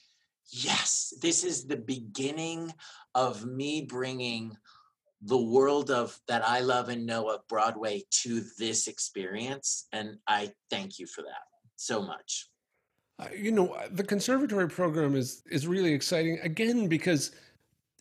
yes, 0.49 1.13
this 1.21 1.43
is 1.43 1.65
the 1.65 1.77
beginning 1.77 2.73
of 3.15 3.45
me 3.45 3.81
bringing 3.81 4.55
the 5.21 5.37
world 5.37 5.89
of 5.89 6.19
that 6.27 6.47
I 6.47 6.59
love 6.59 6.89
and 6.89 7.05
know 7.05 7.29
of 7.29 7.47
Broadway 7.47 8.03
to 8.21 8.43
this 8.59 8.87
experience. 8.87 9.87
And 9.91 10.17
I 10.27 10.51
thank 10.69 10.99
you 10.99 11.07
for 11.07 11.23
that 11.23 11.43
so 11.75 12.01
much. 12.01 12.47
Uh, 13.19 13.29
you 13.35 13.51
know, 13.51 13.75
the 13.91 14.03
conservatory 14.03 14.69
program 14.69 15.15
is 15.15 15.41
is 15.49 15.65
really 15.65 15.91
exciting 15.91 16.37
again 16.43 16.87
because 16.87 17.31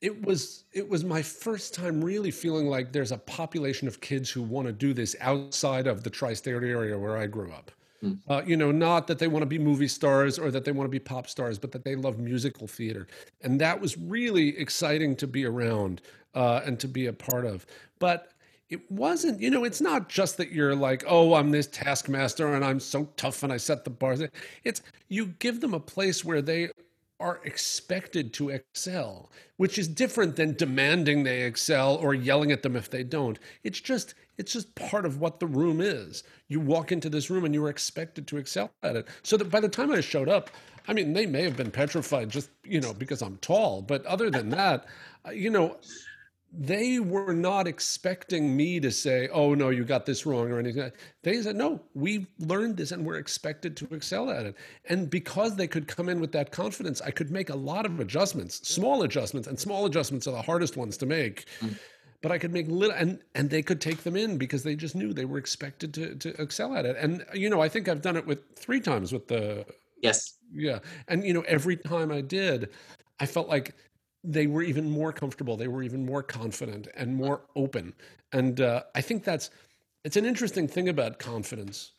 it 0.02 0.26
was 0.26 0.64
it 0.72 0.86
was 0.86 1.04
my 1.04 1.22
first 1.22 1.72
time 1.72 2.04
really 2.04 2.30
feeling 2.30 2.66
like 2.66 2.92
there's 2.92 3.12
a 3.12 3.18
population 3.18 3.88
of 3.88 4.00
kids 4.02 4.28
who 4.28 4.42
want 4.42 4.66
to 4.66 4.72
do 4.72 4.92
this 4.92 5.16
outside 5.20 5.86
of 5.86 6.02
the 6.02 6.10
tri-state 6.10 6.52
area 6.52 6.98
where 6.98 7.16
I 7.16 7.26
grew 7.26 7.50
up. 7.50 7.70
Mm. 8.06 8.18
Uh, 8.28 8.42
you 8.46 8.56
know, 8.56 8.70
not 8.70 9.06
that 9.06 9.18
they 9.18 9.28
want 9.28 9.42
to 9.42 9.46
be 9.46 9.58
movie 9.58 9.88
stars 9.88 10.38
or 10.38 10.50
that 10.50 10.64
they 10.64 10.72
want 10.72 10.86
to 10.86 10.90
be 10.90 10.98
pop 10.98 11.28
stars, 11.28 11.58
but 11.58 11.72
that 11.72 11.84
they 11.84 11.96
love 11.96 12.18
musical 12.18 12.66
theater. 12.66 13.06
And 13.42 13.60
that 13.60 13.80
was 13.80 13.96
really 13.98 14.56
exciting 14.58 15.16
to 15.16 15.26
be 15.26 15.44
around 15.44 16.00
uh, 16.34 16.62
and 16.64 16.78
to 16.80 16.88
be 16.88 17.06
a 17.06 17.12
part 17.12 17.44
of. 17.44 17.66
But 17.98 18.32
it 18.68 18.90
wasn't, 18.90 19.40
you 19.40 19.50
know, 19.50 19.64
it's 19.64 19.80
not 19.80 20.08
just 20.08 20.36
that 20.38 20.50
you're 20.50 20.74
like, 20.74 21.04
oh, 21.06 21.34
I'm 21.34 21.50
this 21.50 21.68
taskmaster 21.68 22.52
and 22.54 22.64
I'm 22.64 22.80
so 22.80 23.08
tough 23.16 23.42
and 23.42 23.52
I 23.52 23.58
set 23.58 23.84
the 23.84 23.90
bars. 23.90 24.20
It's 24.64 24.82
you 25.08 25.26
give 25.38 25.60
them 25.60 25.72
a 25.72 25.80
place 25.80 26.24
where 26.24 26.42
they 26.42 26.70
are 27.18 27.40
expected 27.44 28.32
to 28.34 28.50
excel, 28.50 29.30
which 29.56 29.78
is 29.78 29.88
different 29.88 30.36
than 30.36 30.54
demanding 30.54 31.22
they 31.22 31.42
excel 31.42 31.96
or 31.96 32.14
yelling 32.14 32.52
at 32.52 32.62
them 32.62 32.76
if 32.76 32.90
they 32.90 33.02
don't. 33.02 33.38
It's 33.64 33.80
just 33.80 34.14
it's 34.38 34.52
just 34.52 34.74
part 34.74 35.06
of 35.06 35.20
what 35.20 35.40
the 35.40 35.46
room 35.46 35.80
is. 35.80 36.22
You 36.48 36.60
walk 36.60 36.92
into 36.92 37.08
this 37.08 37.30
room 37.30 37.44
and 37.44 37.54
you 37.54 37.64
are 37.64 37.70
expected 37.70 38.26
to 38.26 38.36
excel 38.36 38.70
at 38.82 38.96
it. 38.96 39.08
So 39.22 39.36
that 39.38 39.50
by 39.50 39.60
the 39.60 39.68
time 39.68 39.90
I 39.90 40.00
showed 40.00 40.28
up, 40.28 40.50
I 40.88 40.92
mean, 40.92 41.14
they 41.14 41.26
may 41.26 41.42
have 41.42 41.56
been 41.56 41.70
petrified 41.70 42.28
just, 42.28 42.50
you 42.64 42.80
know, 42.80 42.92
because 42.92 43.22
I'm 43.22 43.38
tall, 43.38 43.82
but 43.82 44.04
other 44.04 44.30
than 44.30 44.50
that, 44.50 44.86
you 45.32 45.50
know, 45.50 45.78
they 46.52 47.00
were 47.00 47.34
not 47.34 47.66
expecting 47.66 48.56
me 48.56 48.80
to 48.80 48.90
say, 48.90 49.28
"Oh 49.28 49.54
no, 49.54 49.68
you 49.70 49.84
got 49.84 50.06
this 50.06 50.24
wrong" 50.24 50.50
or 50.50 50.58
anything. 50.58 50.90
They 51.22 51.42
said, 51.42 51.56
"No, 51.56 51.80
we've 51.94 52.26
learned 52.38 52.76
this 52.76 52.92
and 52.92 53.04
we're 53.04 53.16
expected 53.16 53.76
to 53.78 53.94
excel 53.94 54.30
at 54.30 54.46
it." 54.46 54.54
And 54.86 55.10
because 55.10 55.56
they 55.56 55.66
could 55.66 55.86
come 55.86 56.08
in 56.08 56.20
with 56.20 56.32
that 56.32 56.52
confidence, 56.52 57.00
I 57.02 57.10
could 57.10 57.30
make 57.30 57.50
a 57.50 57.56
lot 57.56 57.84
of 57.84 58.00
adjustments, 58.00 58.66
small 58.66 59.02
adjustments, 59.02 59.48
and 59.48 59.58
small 59.58 59.86
adjustments 59.86 60.26
are 60.26 60.32
the 60.32 60.42
hardest 60.42 60.76
ones 60.76 60.96
to 60.98 61.06
make. 61.06 61.46
Mm. 61.60 61.78
But 62.22 62.32
I 62.32 62.38
could 62.38 62.52
make 62.52 62.68
little, 62.68 62.96
and 62.96 63.20
and 63.34 63.50
they 63.50 63.62
could 63.62 63.80
take 63.80 64.02
them 64.04 64.16
in 64.16 64.38
because 64.38 64.62
they 64.62 64.76
just 64.76 64.94
knew 64.94 65.12
they 65.12 65.26
were 65.26 65.38
expected 65.38 65.92
to 65.94 66.14
to 66.14 66.40
excel 66.40 66.74
at 66.74 66.86
it. 66.86 66.96
And 66.98 67.24
you 67.34 67.50
know, 67.50 67.60
I 67.60 67.68
think 67.68 67.88
I've 67.88 68.02
done 68.02 68.16
it 68.16 68.26
with 68.26 68.56
three 68.56 68.80
times 68.80 69.12
with 69.12 69.28
the 69.28 69.66
yes, 70.02 70.38
yeah, 70.54 70.78
and 71.08 71.24
you 71.24 71.34
know, 71.34 71.42
every 71.42 71.76
time 71.76 72.10
I 72.10 72.22
did, 72.22 72.70
I 73.20 73.26
felt 73.26 73.48
like 73.48 73.74
they 74.26 74.48
were 74.48 74.62
even 74.62 74.90
more 74.90 75.12
comfortable. 75.12 75.56
They 75.56 75.68
were 75.68 75.82
even 75.82 76.04
more 76.04 76.22
confident 76.22 76.88
and 76.96 77.14
more 77.14 77.42
open. 77.54 77.94
And 78.32 78.60
uh, 78.60 78.82
I 78.94 79.00
think 79.00 79.24
that's 79.24 79.50
it's 80.04 80.16
an 80.16 80.26
interesting 80.26 80.66
thing 80.66 80.88
about 80.88 81.18
confidence, 81.18 81.92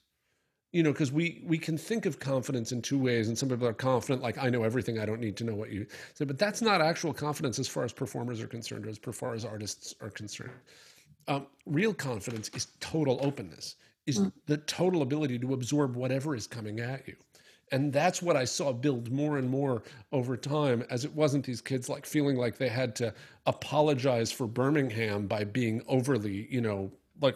you 0.74 0.84
know, 0.84 0.91
because 0.91 1.12
we 1.12 1.41
we 1.46 1.57
can 1.57 1.77
think 1.77 2.05
of 2.05 2.19
confidence 2.19 2.72
in 2.74 2.81
two 2.81 3.00
ways. 3.00 3.29
And 3.29 3.38
some 3.38 3.50
people 3.50 3.67
are 3.67 3.74
confident, 3.74 4.22
like 4.22 4.38
I 4.38 4.50
know 4.50 4.63
everything, 4.63 5.00
I 5.00 5.05
don't 5.05 5.22
need 5.22 5.38
to 5.38 5.46
know 5.46 5.55
what 5.55 5.72
you 5.72 5.88
say. 6.13 6.25
But 6.25 6.38
that's 6.38 6.62
not 6.62 6.81
actual 6.81 7.13
confidence 7.13 7.60
as 7.60 7.67
far 7.67 7.86
as 7.86 7.93
performers 7.93 8.41
are 8.41 8.48
concerned, 8.48 8.86
or 8.86 8.89
as 8.89 8.98
far 8.98 9.34
as 9.34 9.46
artists 9.46 9.96
are 10.01 10.10
concerned. 10.10 10.51
Um, 11.29 11.48
real 11.65 11.93
confidence 11.93 12.50
is 12.53 12.67
total 12.79 13.19
openness, 13.22 13.75
is 14.05 14.19
mm. 14.19 14.31
the 14.46 14.57
total 14.57 15.01
ability 15.01 15.39
to 15.39 15.53
absorb 15.53 15.96
whatever 15.96 16.36
is 16.36 16.48
coming 16.48 16.79
at 16.79 17.07
you. 17.07 17.15
And 17.71 17.91
that's 17.91 18.21
what 18.21 18.38
I 18.38 18.45
saw 18.45 18.71
build 18.71 19.12
more 19.12 19.38
and 19.38 19.50
more 19.50 19.83
over 20.12 20.38
time 20.38 20.86
as 20.89 21.05
it 21.05 21.13
wasn't 21.13 21.45
these 21.45 21.62
kids 21.62 21.89
like 21.89 22.05
feeling 22.05 22.38
like 22.38 22.57
they 22.57 22.69
had 22.69 22.95
to 22.97 23.13
apologize 23.45 24.31
for 24.31 24.47
Birmingham 24.47 25.27
by 25.27 25.43
being 25.43 25.81
overly, 25.88 26.47
you 26.50 26.62
know, 26.62 26.91
like, 27.21 27.36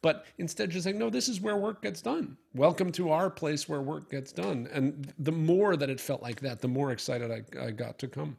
but 0.00 0.26
instead 0.38 0.70
just 0.70 0.84
saying, 0.84 0.98
no, 0.98 1.10
this 1.10 1.28
is 1.28 1.40
where 1.40 1.56
work 1.56 1.82
gets 1.82 2.00
done. 2.00 2.36
Welcome 2.54 2.90
to 2.92 3.10
our 3.10 3.30
place 3.30 3.68
where 3.68 3.82
work 3.82 4.10
gets 4.10 4.32
done. 4.32 4.68
And 4.72 5.12
the 5.18 5.32
more 5.32 5.76
that 5.76 5.90
it 5.90 6.00
felt 6.00 6.22
like 6.22 6.40
that, 6.40 6.60
the 6.60 6.68
more 6.68 6.92
excited 6.92 7.30
I, 7.30 7.66
I 7.66 7.70
got 7.70 7.98
to 7.98 8.08
come. 8.08 8.36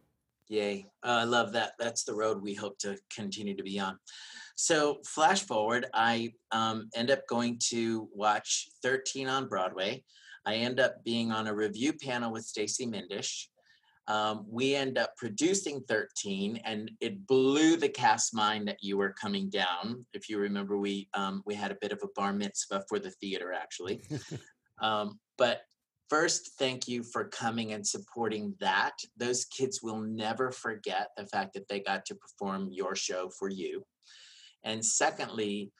Yay. 0.50 0.88
Uh, 1.04 1.20
I 1.22 1.24
love 1.24 1.54
that. 1.54 1.74
That's 1.80 2.04
the 2.04 2.14
road 2.14 2.42
we 2.42 2.54
hope 2.54 2.78
to 2.80 2.98
continue 3.14 3.56
to 3.56 3.64
be 3.64 3.80
on. 3.80 3.98
So, 4.56 5.00
flash 5.06 5.42
forward, 5.44 5.88
I 5.94 6.34
um, 6.52 6.90
end 6.96 7.10
up 7.10 7.22
going 7.28 7.60
to 7.70 8.08
watch 8.14 8.68
13 8.84 9.28
on 9.28 9.48
Broadway. 9.48 10.04
I 10.46 10.56
end 10.56 10.80
up 10.80 11.04
being 11.04 11.32
on 11.32 11.48
a 11.48 11.54
review 11.54 11.94
panel 11.94 12.32
with 12.32 12.46
Stacey 12.46 12.86
Mindich. 12.86 13.48
Um, 14.08 14.46
we 14.50 14.76
end 14.76 14.98
up 14.98 15.16
producing 15.16 15.82
13 15.88 16.60
and 16.66 16.92
it 17.00 17.26
blew 17.26 17.78
the 17.78 17.88
cast 17.88 18.36
mind 18.36 18.68
that 18.68 18.80
you 18.82 18.98
were 18.98 19.14
coming 19.14 19.50
down. 19.50 20.06
If 20.14 20.30
you 20.30 20.40
remember, 20.40 20.78
we 20.78 21.08
um, 21.14 21.42
we 21.46 21.56
had 21.56 21.72
a 21.72 21.78
bit 21.80 21.94
of 21.94 22.02
a 22.04 22.10
bar 22.14 22.34
mitzvah 22.34 22.84
for 22.90 23.00
the 23.00 23.12
theater 23.12 23.54
actually. 23.54 24.04
um, 24.82 25.20
but 25.38 25.62
first, 26.10 26.52
thank 26.60 26.88
you 26.88 27.02
for 27.02 27.24
coming 27.30 27.72
and 27.72 27.88
supporting 27.88 28.56
that. 28.60 28.92
Those 29.16 29.46
kids 29.46 29.80
will 29.82 30.02
never 30.02 30.52
forget 30.52 31.10
the 31.16 31.26
fact 31.28 31.54
that 31.54 31.70
they 31.70 31.80
got 31.80 32.06
to 32.08 32.16
perform 32.16 32.68
your 32.72 32.98
show 32.98 33.30
for 33.40 33.50
you. 33.50 33.86
And 34.66 34.86
secondly, 34.86 35.72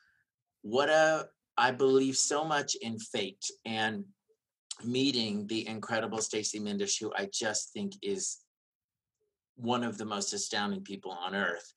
what 0.62 0.90
a 0.90 1.28
I 1.58 1.72
believe 1.72 2.16
so 2.16 2.44
much 2.46 2.76
in 2.82 2.98
fate 2.98 3.46
and 3.66 4.06
meeting 4.84 5.48
the 5.48 5.68
incredible 5.68 6.20
Stacey 6.20 6.60
Mindich, 6.60 7.00
who 7.00 7.12
I 7.16 7.30
just 7.32 7.72
think 7.74 7.94
is 8.02 8.40
one 9.56 9.84
of 9.84 9.98
the 9.98 10.06
most 10.06 10.34
astounding 10.34 10.82
people 10.82 11.12
on 11.12 11.36
earth. 11.36 11.74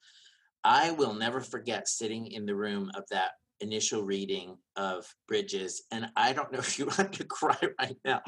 I 0.65 0.93
will 0.93 1.15
never 1.15 1.41
forget 1.41 1.89
sitting 1.89 2.27
in 2.27 2.47
the 2.47 2.57
room 2.57 2.91
of 2.95 3.05
that 3.11 3.33
initial 3.61 4.03
reading 4.03 4.57
of 4.77 5.07
Bridges, 5.29 5.85
and 5.91 6.09
I 6.17 6.33
don't 6.33 6.53
know 6.53 6.59
if 6.61 6.79
you 6.79 6.87
want 6.87 7.13
to 7.15 7.25
cry 7.25 7.59
right 7.79 7.97
now. 8.05 8.23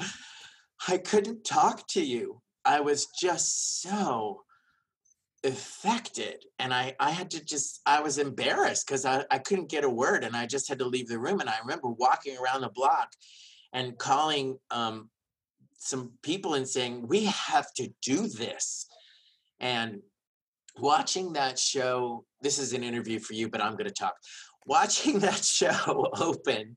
I 0.87 0.99
couldn't 0.99 1.45
talk 1.45 1.89
to 1.89 2.05
you. 2.05 2.41
I 2.65 2.81
was 2.81 3.07
just 3.21 3.81
so 3.81 4.43
affected 5.45 6.45
and 6.59 6.75
i 6.75 6.93
i 6.99 7.11
had 7.11 7.31
to 7.31 7.45
just 7.45 7.81
i 7.87 8.01
was 8.01 8.19
embarrassed 8.19 8.85
because 8.85 9.05
I, 9.05 9.25
I 9.31 9.39
couldn't 9.39 9.71
get 9.71 9.85
a 9.85 9.91
word 9.91 10.25
and 10.25 10.35
i 10.35 10.47
just 10.47 10.69
had 10.69 10.81
to 10.81 10.85
leave 10.85 11.07
the 11.07 11.19
room 11.19 11.39
and 11.39 11.49
i 11.49 11.55
remember 11.63 11.89
walking 11.89 12.37
around 12.37 12.63
the 12.63 12.71
block 12.71 13.13
and 13.73 13.99
calling 13.99 14.59
um, 14.71 15.11
some 15.79 16.13
people 16.23 16.55
and 16.55 16.69
saying 16.69 17.07
we 17.07 17.25
have 17.25 17.73
to 17.75 17.89
do 18.03 18.29
this 18.29 18.87
and 19.61 20.01
watching 20.79 21.33
that 21.33 21.59
show 21.59 22.25
this 22.41 22.59
is 22.59 22.73
an 22.73 22.85
interview 22.85 23.19
for 23.19 23.35
you 23.35 23.49
but 23.49 23.61
i'm 23.61 23.73
going 23.73 23.85
to 23.85 23.91
talk 23.91 24.15
watching 24.67 25.19
that 25.21 25.45
show 25.45 26.09
open 26.19 26.77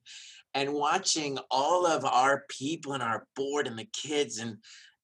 and 0.54 0.74
watching 0.74 1.38
all 1.50 1.86
of 1.86 2.04
our 2.06 2.44
people 2.50 2.94
and 2.94 3.04
our 3.04 3.26
board 3.36 3.68
and 3.68 3.78
the 3.78 3.88
kids 3.94 4.40
and 4.40 4.58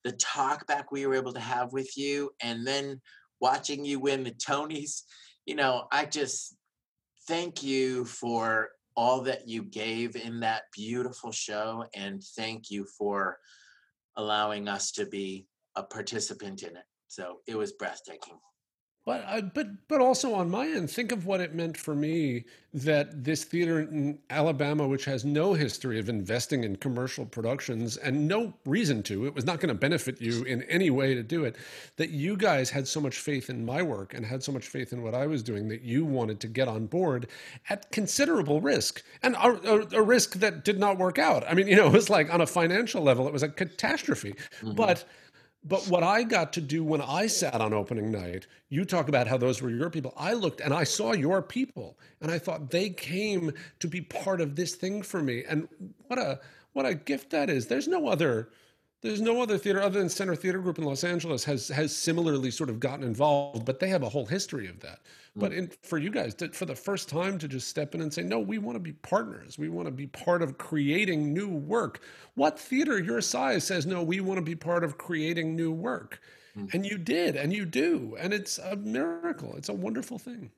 the 0.03 0.11
talk 0.13 0.65
back 0.67 0.91
we 0.91 1.05
were 1.05 1.15
able 1.15 1.33
to 1.33 1.39
have 1.39 1.73
with 1.73 1.97
you 1.97 2.31
and 2.41 2.65
then 2.65 2.99
watching 3.39 3.85
you 3.85 3.99
win 3.99 4.23
the 4.23 4.31
Tonys. 4.31 5.03
You 5.45 5.55
know, 5.55 5.87
I 5.91 6.05
just 6.05 6.55
thank 7.27 7.63
you 7.63 8.05
for 8.05 8.69
all 8.97 9.21
that 9.21 9.47
you 9.47 9.63
gave 9.63 10.15
in 10.15 10.39
that 10.39 10.63
beautiful 10.73 11.31
show 11.31 11.85
and 11.95 12.21
thank 12.35 12.71
you 12.71 12.85
for 12.97 13.37
allowing 14.17 14.67
us 14.67 14.91
to 14.91 15.05
be 15.05 15.45
a 15.75 15.83
participant 15.83 16.63
in 16.63 16.75
it. 16.75 16.83
So 17.07 17.37
it 17.45 17.55
was 17.55 17.73
breathtaking. 17.73 18.39
But 19.07 19.53
but 19.53 19.87
but 19.87 20.01
also 20.01 20.33
on 20.33 20.49
my 20.49 20.67
end, 20.67 20.91
think 20.91 21.13
of 21.13 21.25
what 21.25 21.39
it 21.39 21.55
meant 21.55 21.77
for 21.77 21.95
me 21.95 22.43
that 22.73 23.23
this 23.23 23.45
theater 23.45 23.79
in 23.79 24.19
Alabama, 24.29 24.85
which 24.85 25.05
has 25.05 25.23
no 25.23 25.53
history 25.53 25.97
of 25.97 26.09
investing 26.09 26.65
in 26.65 26.75
commercial 26.75 27.25
productions 27.25 27.95
and 27.95 28.27
no 28.27 28.53
reason 28.65 29.01
to, 29.03 29.25
it 29.25 29.33
was 29.33 29.45
not 29.45 29.61
going 29.61 29.69
to 29.69 29.79
benefit 29.79 30.19
you 30.19 30.43
in 30.43 30.61
any 30.63 30.89
way 30.89 31.15
to 31.15 31.23
do 31.23 31.45
it. 31.45 31.55
That 31.95 32.09
you 32.09 32.35
guys 32.35 32.69
had 32.69 32.85
so 32.85 32.99
much 32.99 33.19
faith 33.19 33.49
in 33.49 33.65
my 33.65 33.81
work 33.81 34.13
and 34.13 34.25
had 34.25 34.43
so 34.43 34.51
much 34.51 34.67
faith 34.67 34.91
in 34.91 35.01
what 35.01 35.15
I 35.15 35.25
was 35.25 35.41
doing 35.41 35.69
that 35.69 35.83
you 35.83 36.03
wanted 36.03 36.41
to 36.41 36.49
get 36.49 36.67
on 36.67 36.87
board 36.87 37.27
at 37.69 37.89
considerable 37.93 38.59
risk 38.59 39.03
and 39.23 39.35
a, 39.35 39.71
a, 39.71 39.99
a 39.99 40.01
risk 40.01 40.33
that 40.33 40.65
did 40.65 40.79
not 40.79 40.97
work 40.97 41.17
out. 41.17 41.45
I 41.49 41.53
mean, 41.53 41.69
you 41.69 41.77
know, 41.77 41.87
it 41.87 41.93
was 41.93 42.09
like 42.09 42.33
on 42.33 42.41
a 42.41 42.45
financial 42.45 43.01
level, 43.01 43.25
it 43.25 43.31
was 43.31 43.43
a 43.43 43.47
catastrophe, 43.47 44.33
mm-hmm. 44.33 44.73
but 44.73 45.05
but 45.67 45.87
what 45.87 46.03
I 46.03 46.23
got 46.23 46.53
to 46.53 46.61
do 46.61 46.83
when 46.83 47.01
I 47.01 47.27
sat 47.27 47.59
on 47.59 47.73
opening 47.73 48.11
night, 48.11 48.47
you 48.69 48.85
talk 48.85 49.09
about 49.09 49.27
how 49.27 49.37
those 49.37 49.61
were 49.61 49.69
your 49.69 49.89
people. 49.89 50.13
I 50.15 50.33
looked 50.33 50.61
and 50.61 50.73
I 50.73 50.83
saw 50.83 51.13
your 51.13 51.41
people 51.41 51.97
and 52.21 52.31
I 52.31 52.39
thought 52.39 52.69
they 52.69 52.89
came 52.89 53.51
to 53.79 53.87
be 53.87 54.01
part 54.01 54.39
of 54.39 54.55
this 54.55 54.75
thing 54.75 55.01
for 55.01 55.21
me. 55.21 55.43
And 55.47 55.67
what 56.07 56.19
a 56.19 56.39
what 56.73 56.85
a 56.85 56.93
gift 56.93 57.31
that 57.31 57.49
is. 57.49 57.67
There's 57.67 57.87
no 57.87 58.07
other 58.07 58.49
there's 59.01 59.21
no 59.21 59.41
other 59.41 59.57
theater 59.57 59.81
other 59.81 59.99
than 59.99 60.09
Center 60.09 60.35
Theater 60.35 60.59
Group 60.59 60.79
in 60.79 60.83
Los 60.83 61.03
Angeles 61.03 61.43
has 61.43 61.67
has 61.69 61.95
similarly 61.95 62.49
sort 62.49 62.69
of 62.69 62.79
gotten 62.79 63.03
involved, 63.03 63.65
but 63.65 63.79
they 63.79 63.89
have 63.89 64.01
a 64.01 64.09
whole 64.09 64.25
history 64.25 64.67
of 64.67 64.79
that. 64.79 64.99
Mm. 65.37 65.41
But 65.41 65.53
in, 65.53 65.71
for 65.83 65.99
you 65.99 66.09
guys, 66.09 66.33
to, 66.35 66.49
for 66.49 66.65
the 66.65 66.75
first 66.75 67.07
time, 67.07 67.37
to 67.37 67.47
just 67.47 67.67
step 67.67 67.93
in 67.93 68.01
and 68.01 68.11
say, 68.11 68.23
"No, 68.23 68.39
we 68.39 68.57
want 68.57 68.75
to 68.75 68.79
be 68.79 68.93
partners. 68.93 69.59
We 69.59 69.69
want 69.69 69.87
to 69.87 69.91
be 69.91 70.07
part 70.07 70.41
of 70.41 70.57
creating 70.57 71.31
new 71.31 71.49
work." 71.49 72.01
What 72.33 72.59
theater 72.59 72.99
your 72.99 73.21
size 73.21 73.63
says, 73.63 73.85
"No, 73.85 74.01
we 74.01 74.19
want 74.19 74.39
to 74.39 74.43
be 74.43 74.55
part 74.55 74.83
of 74.83 74.97
creating 74.97 75.55
new 75.55 75.71
work," 75.71 76.19
mm. 76.57 76.73
and 76.73 76.85
you 76.85 76.97
did, 76.97 77.35
and 77.35 77.53
you 77.53 77.65
do, 77.65 78.15
and 78.19 78.33
it's 78.33 78.57
a 78.57 78.75
miracle. 78.75 79.53
It's 79.57 79.69
a 79.69 79.73
wonderful 79.73 80.17
thing. 80.17 80.51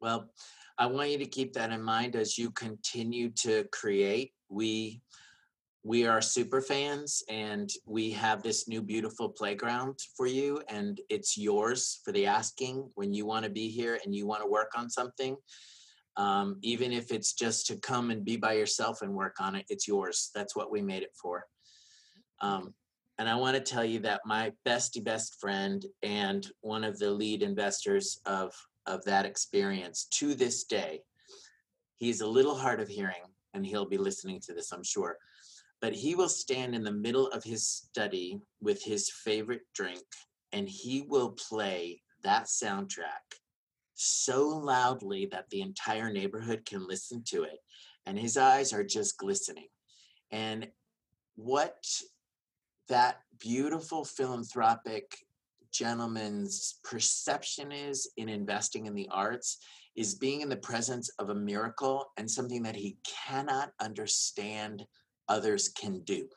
Well, 0.00 0.30
I 0.78 0.86
want 0.86 1.10
you 1.10 1.18
to 1.18 1.26
keep 1.26 1.52
that 1.52 1.70
in 1.70 1.82
mind 1.82 2.16
as 2.16 2.38
you 2.38 2.50
continue 2.50 3.30
to 3.42 3.64
create. 3.70 4.32
We 4.48 5.02
we 5.84 6.06
are 6.06 6.20
super 6.20 6.60
fans 6.60 7.22
and 7.28 7.70
we 7.86 8.10
have 8.10 8.42
this 8.42 8.68
new 8.68 8.80
beautiful 8.80 9.28
playground 9.28 9.98
for 10.16 10.26
you 10.26 10.62
and 10.68 11.00
it's 11.08 11.36
yours 11.36 12.00
for 12.04 12.12
the 12.12 12.26
asking 12.26 12.88
when 12.94 13.12
you 13.12 13.26
want 13.26 13.44
to 13.44 13.50
be 13.50 13.68
here 13.68 13.98
and 14.04 14.14
you 14.14 14.26
want 14.26 14.42
to 14.42 14.48
work 14.48 14.70
on 14.76 14.88
something. 14.88 15.36
Um, 16.16 16.58
even 16.62 16.92
if 16.92 17.10
it's 17.10 17.32
just 17.32 17.66
to 17.66 17.76
come 17.76 18.10
and 18.10 18.24
be 18.24 18.36
by 18.36 18.52
yourself 18.52 19.02
and 19.02 19.12
work 19.12 19.36
on 19.40 19.54
it 19.56 19.64
it's 19.68 19.88
yours. 19.88 20.30
That's 20.34 20.54
what 20.54 20.70
we 20.70 20.82
made 20.82 21.02
it 21.02 21.16
for. 21.20 21.46
Um, 22.40 22.74
and 23.18 23.28
i 23.28 23.34
want 23.34 23.54
to 23.54 23.62
tell 23.62 23.84
you 23.84 23.98
that 24.00 24.20
my 24.24 24.52
bestie 24.66 25.04
best 25.04 25.40
friend 25.40 25.84
and 26.02 26.50
one 26.60 26.82
of 26.82 26.98
the 26.98 27.10
lead 27.10 27.42
investors 27.42 28.20
of 28.26 28.52
of 28.86 29.04
that 29.04 29.24
experience 29.24 30.06
to 30.10 30.34
this 30.34 30.64
day 30.64 31.00
he's 31.98 32.20
a 32.20 32.26
little 32.26 32.54
hard 32.54 32.80
of 32.80 32.88
hearing 32.88 33.22
and 33.54 33.64
he'll 33.64 33.88
be 33.88 33.98
listening 33.98 34.40
to 34.40 34.52
this 34.52 34.72
i'm 34.72 34.82
sure 34.82 35.16
but 35.82 35.92
he 35.92 36.14
will 36.14 36.28
stand 36.28 36.74
in 36.74 36.84
the 36.84 36.92
middle 36.92 37.26
of 37.28 37.42
his 37.42 37.66
study 37.66 38.40
with 38.62 38.82
his 38.82 39.10
favorite 39.10 39.62
drink 39.74 40.04
and 40.52 40.68
he 40.68 41.02
will 41.02 41.30
play 41.32 42.00
that 42.22 42.44
soundtrack 42.44 43.40
so 43.94 44.46
loudly 44.46 45.26
that 45.26 45.50
the 45.50 45.60
entire 45.60 46.10
neighborhood 46.10 46.64
can 46.64 46.86
listen 46.86 47.22
to 47.26 47.42
it 47.42 47.58
and 48.06 48.18
his 48.18 48.36
eyes 48.36 48.72
are 48.72 48.84
just 48.84 49.18
glistening. 49.18 49.68
And 50.30 50.68
what 51.34 51.84
that 52.88 53.18
beautiful 53.38 54.04
philanthropic 54.04 55.16
gentleman's 55.72 56.78
perception 56.84 57.72
is 57.72 58.10
in 58.16 58.28
investing 58.28 58.86
in 58.86 58.94
the 58.94 59.08
arts 59.10 59.58
is 59.96 60.14
being 60.14 60.42
in 60.42 60.48
the 60.48 60.56
presence 60.56 61.10
of 61.18 61.30
a 61.30 61.34
miracle 61.34 62.06
and 62.16 62.30
something 62.30 62.62
that 62.62 62.76
he 62.76 62.96
cannot 63.26 63.70
understand 63.80 64.84
others 65.28 65.68
can 65.68 66.00
do. 66.00 66.28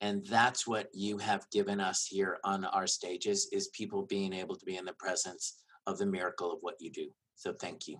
And 0.00 0.24
that's 0.26 0.66
what 0.66 0.88
you 0.94 1.18
have 1.18 1.48
given 1.50 1.78
us 1.80 2.06
here 2.06 2.38
on 2.44 2.64
our 2.64 2.86
stages 2.86 3.48
is 3.52 3.68
people 3.68 4.06
being 4.06 4.32
able 4.32 4.56
to 4.56 4.64
be 4.64 4.76
in 4.76 4.84
the 4.84 4.94
presence 4.94 5.62
of 5.86 5.98
the 5.98 6.06
miracle 6.06 6.50
of 6.50 6.58
what 6.62 6.76
you 6.80 6.90
do. 6.90 7.08
So 7.34 7.52
thank 7.52 7.86
you. 7.86 7.98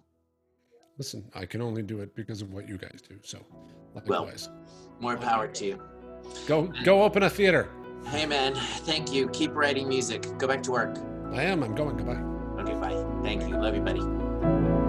Listen, 0.99 1.25
I 1.35 1.47
can 1.47 1.63
only 1.63 1.83
do 1.83 2.01
it 2.01 2.15
because 2.15 2.43
of 2.43 2.53
what 2.53 2.69
you 2.69 2.79
guys 2.79 3.01
do. 3.07 3.17
So 3.23 3.39
likewise. 3.95 4.49
Well, 4.51 4.67
more 5.01 5.17
power 5.17 5.49
to 5.49 5.65
you. 5.65 5.83
Go 6.47 6.71
go 6.85 7.03
open 7.03 7.23
a 7.23 7.31
theater. 7.31 7.71
Hey 8.07 8.27
man, 8.27 8.55
thank 8.55 9.13
you. 9.13 9.29
Keep 9.29 9.55
writing 9.55 9.89
music. 9.89 10.27
Go 10.39 10.47
back 10.47 10.63
to 10.65 10.73
work. 10.73 10.99
I 11.33 11.43
am. 11.45 11.63
I'm 11.63 11.75
going. 11.75 11.97
Goodbye. 11.97 12.21
Okay, 12.63 12.75
bye. 12.75 13.23
Thank 13.23 13.49
you. 13.49 13.57
Love 13.57 13.75
you, 13.75 13.83
buddy. 13.83 14.80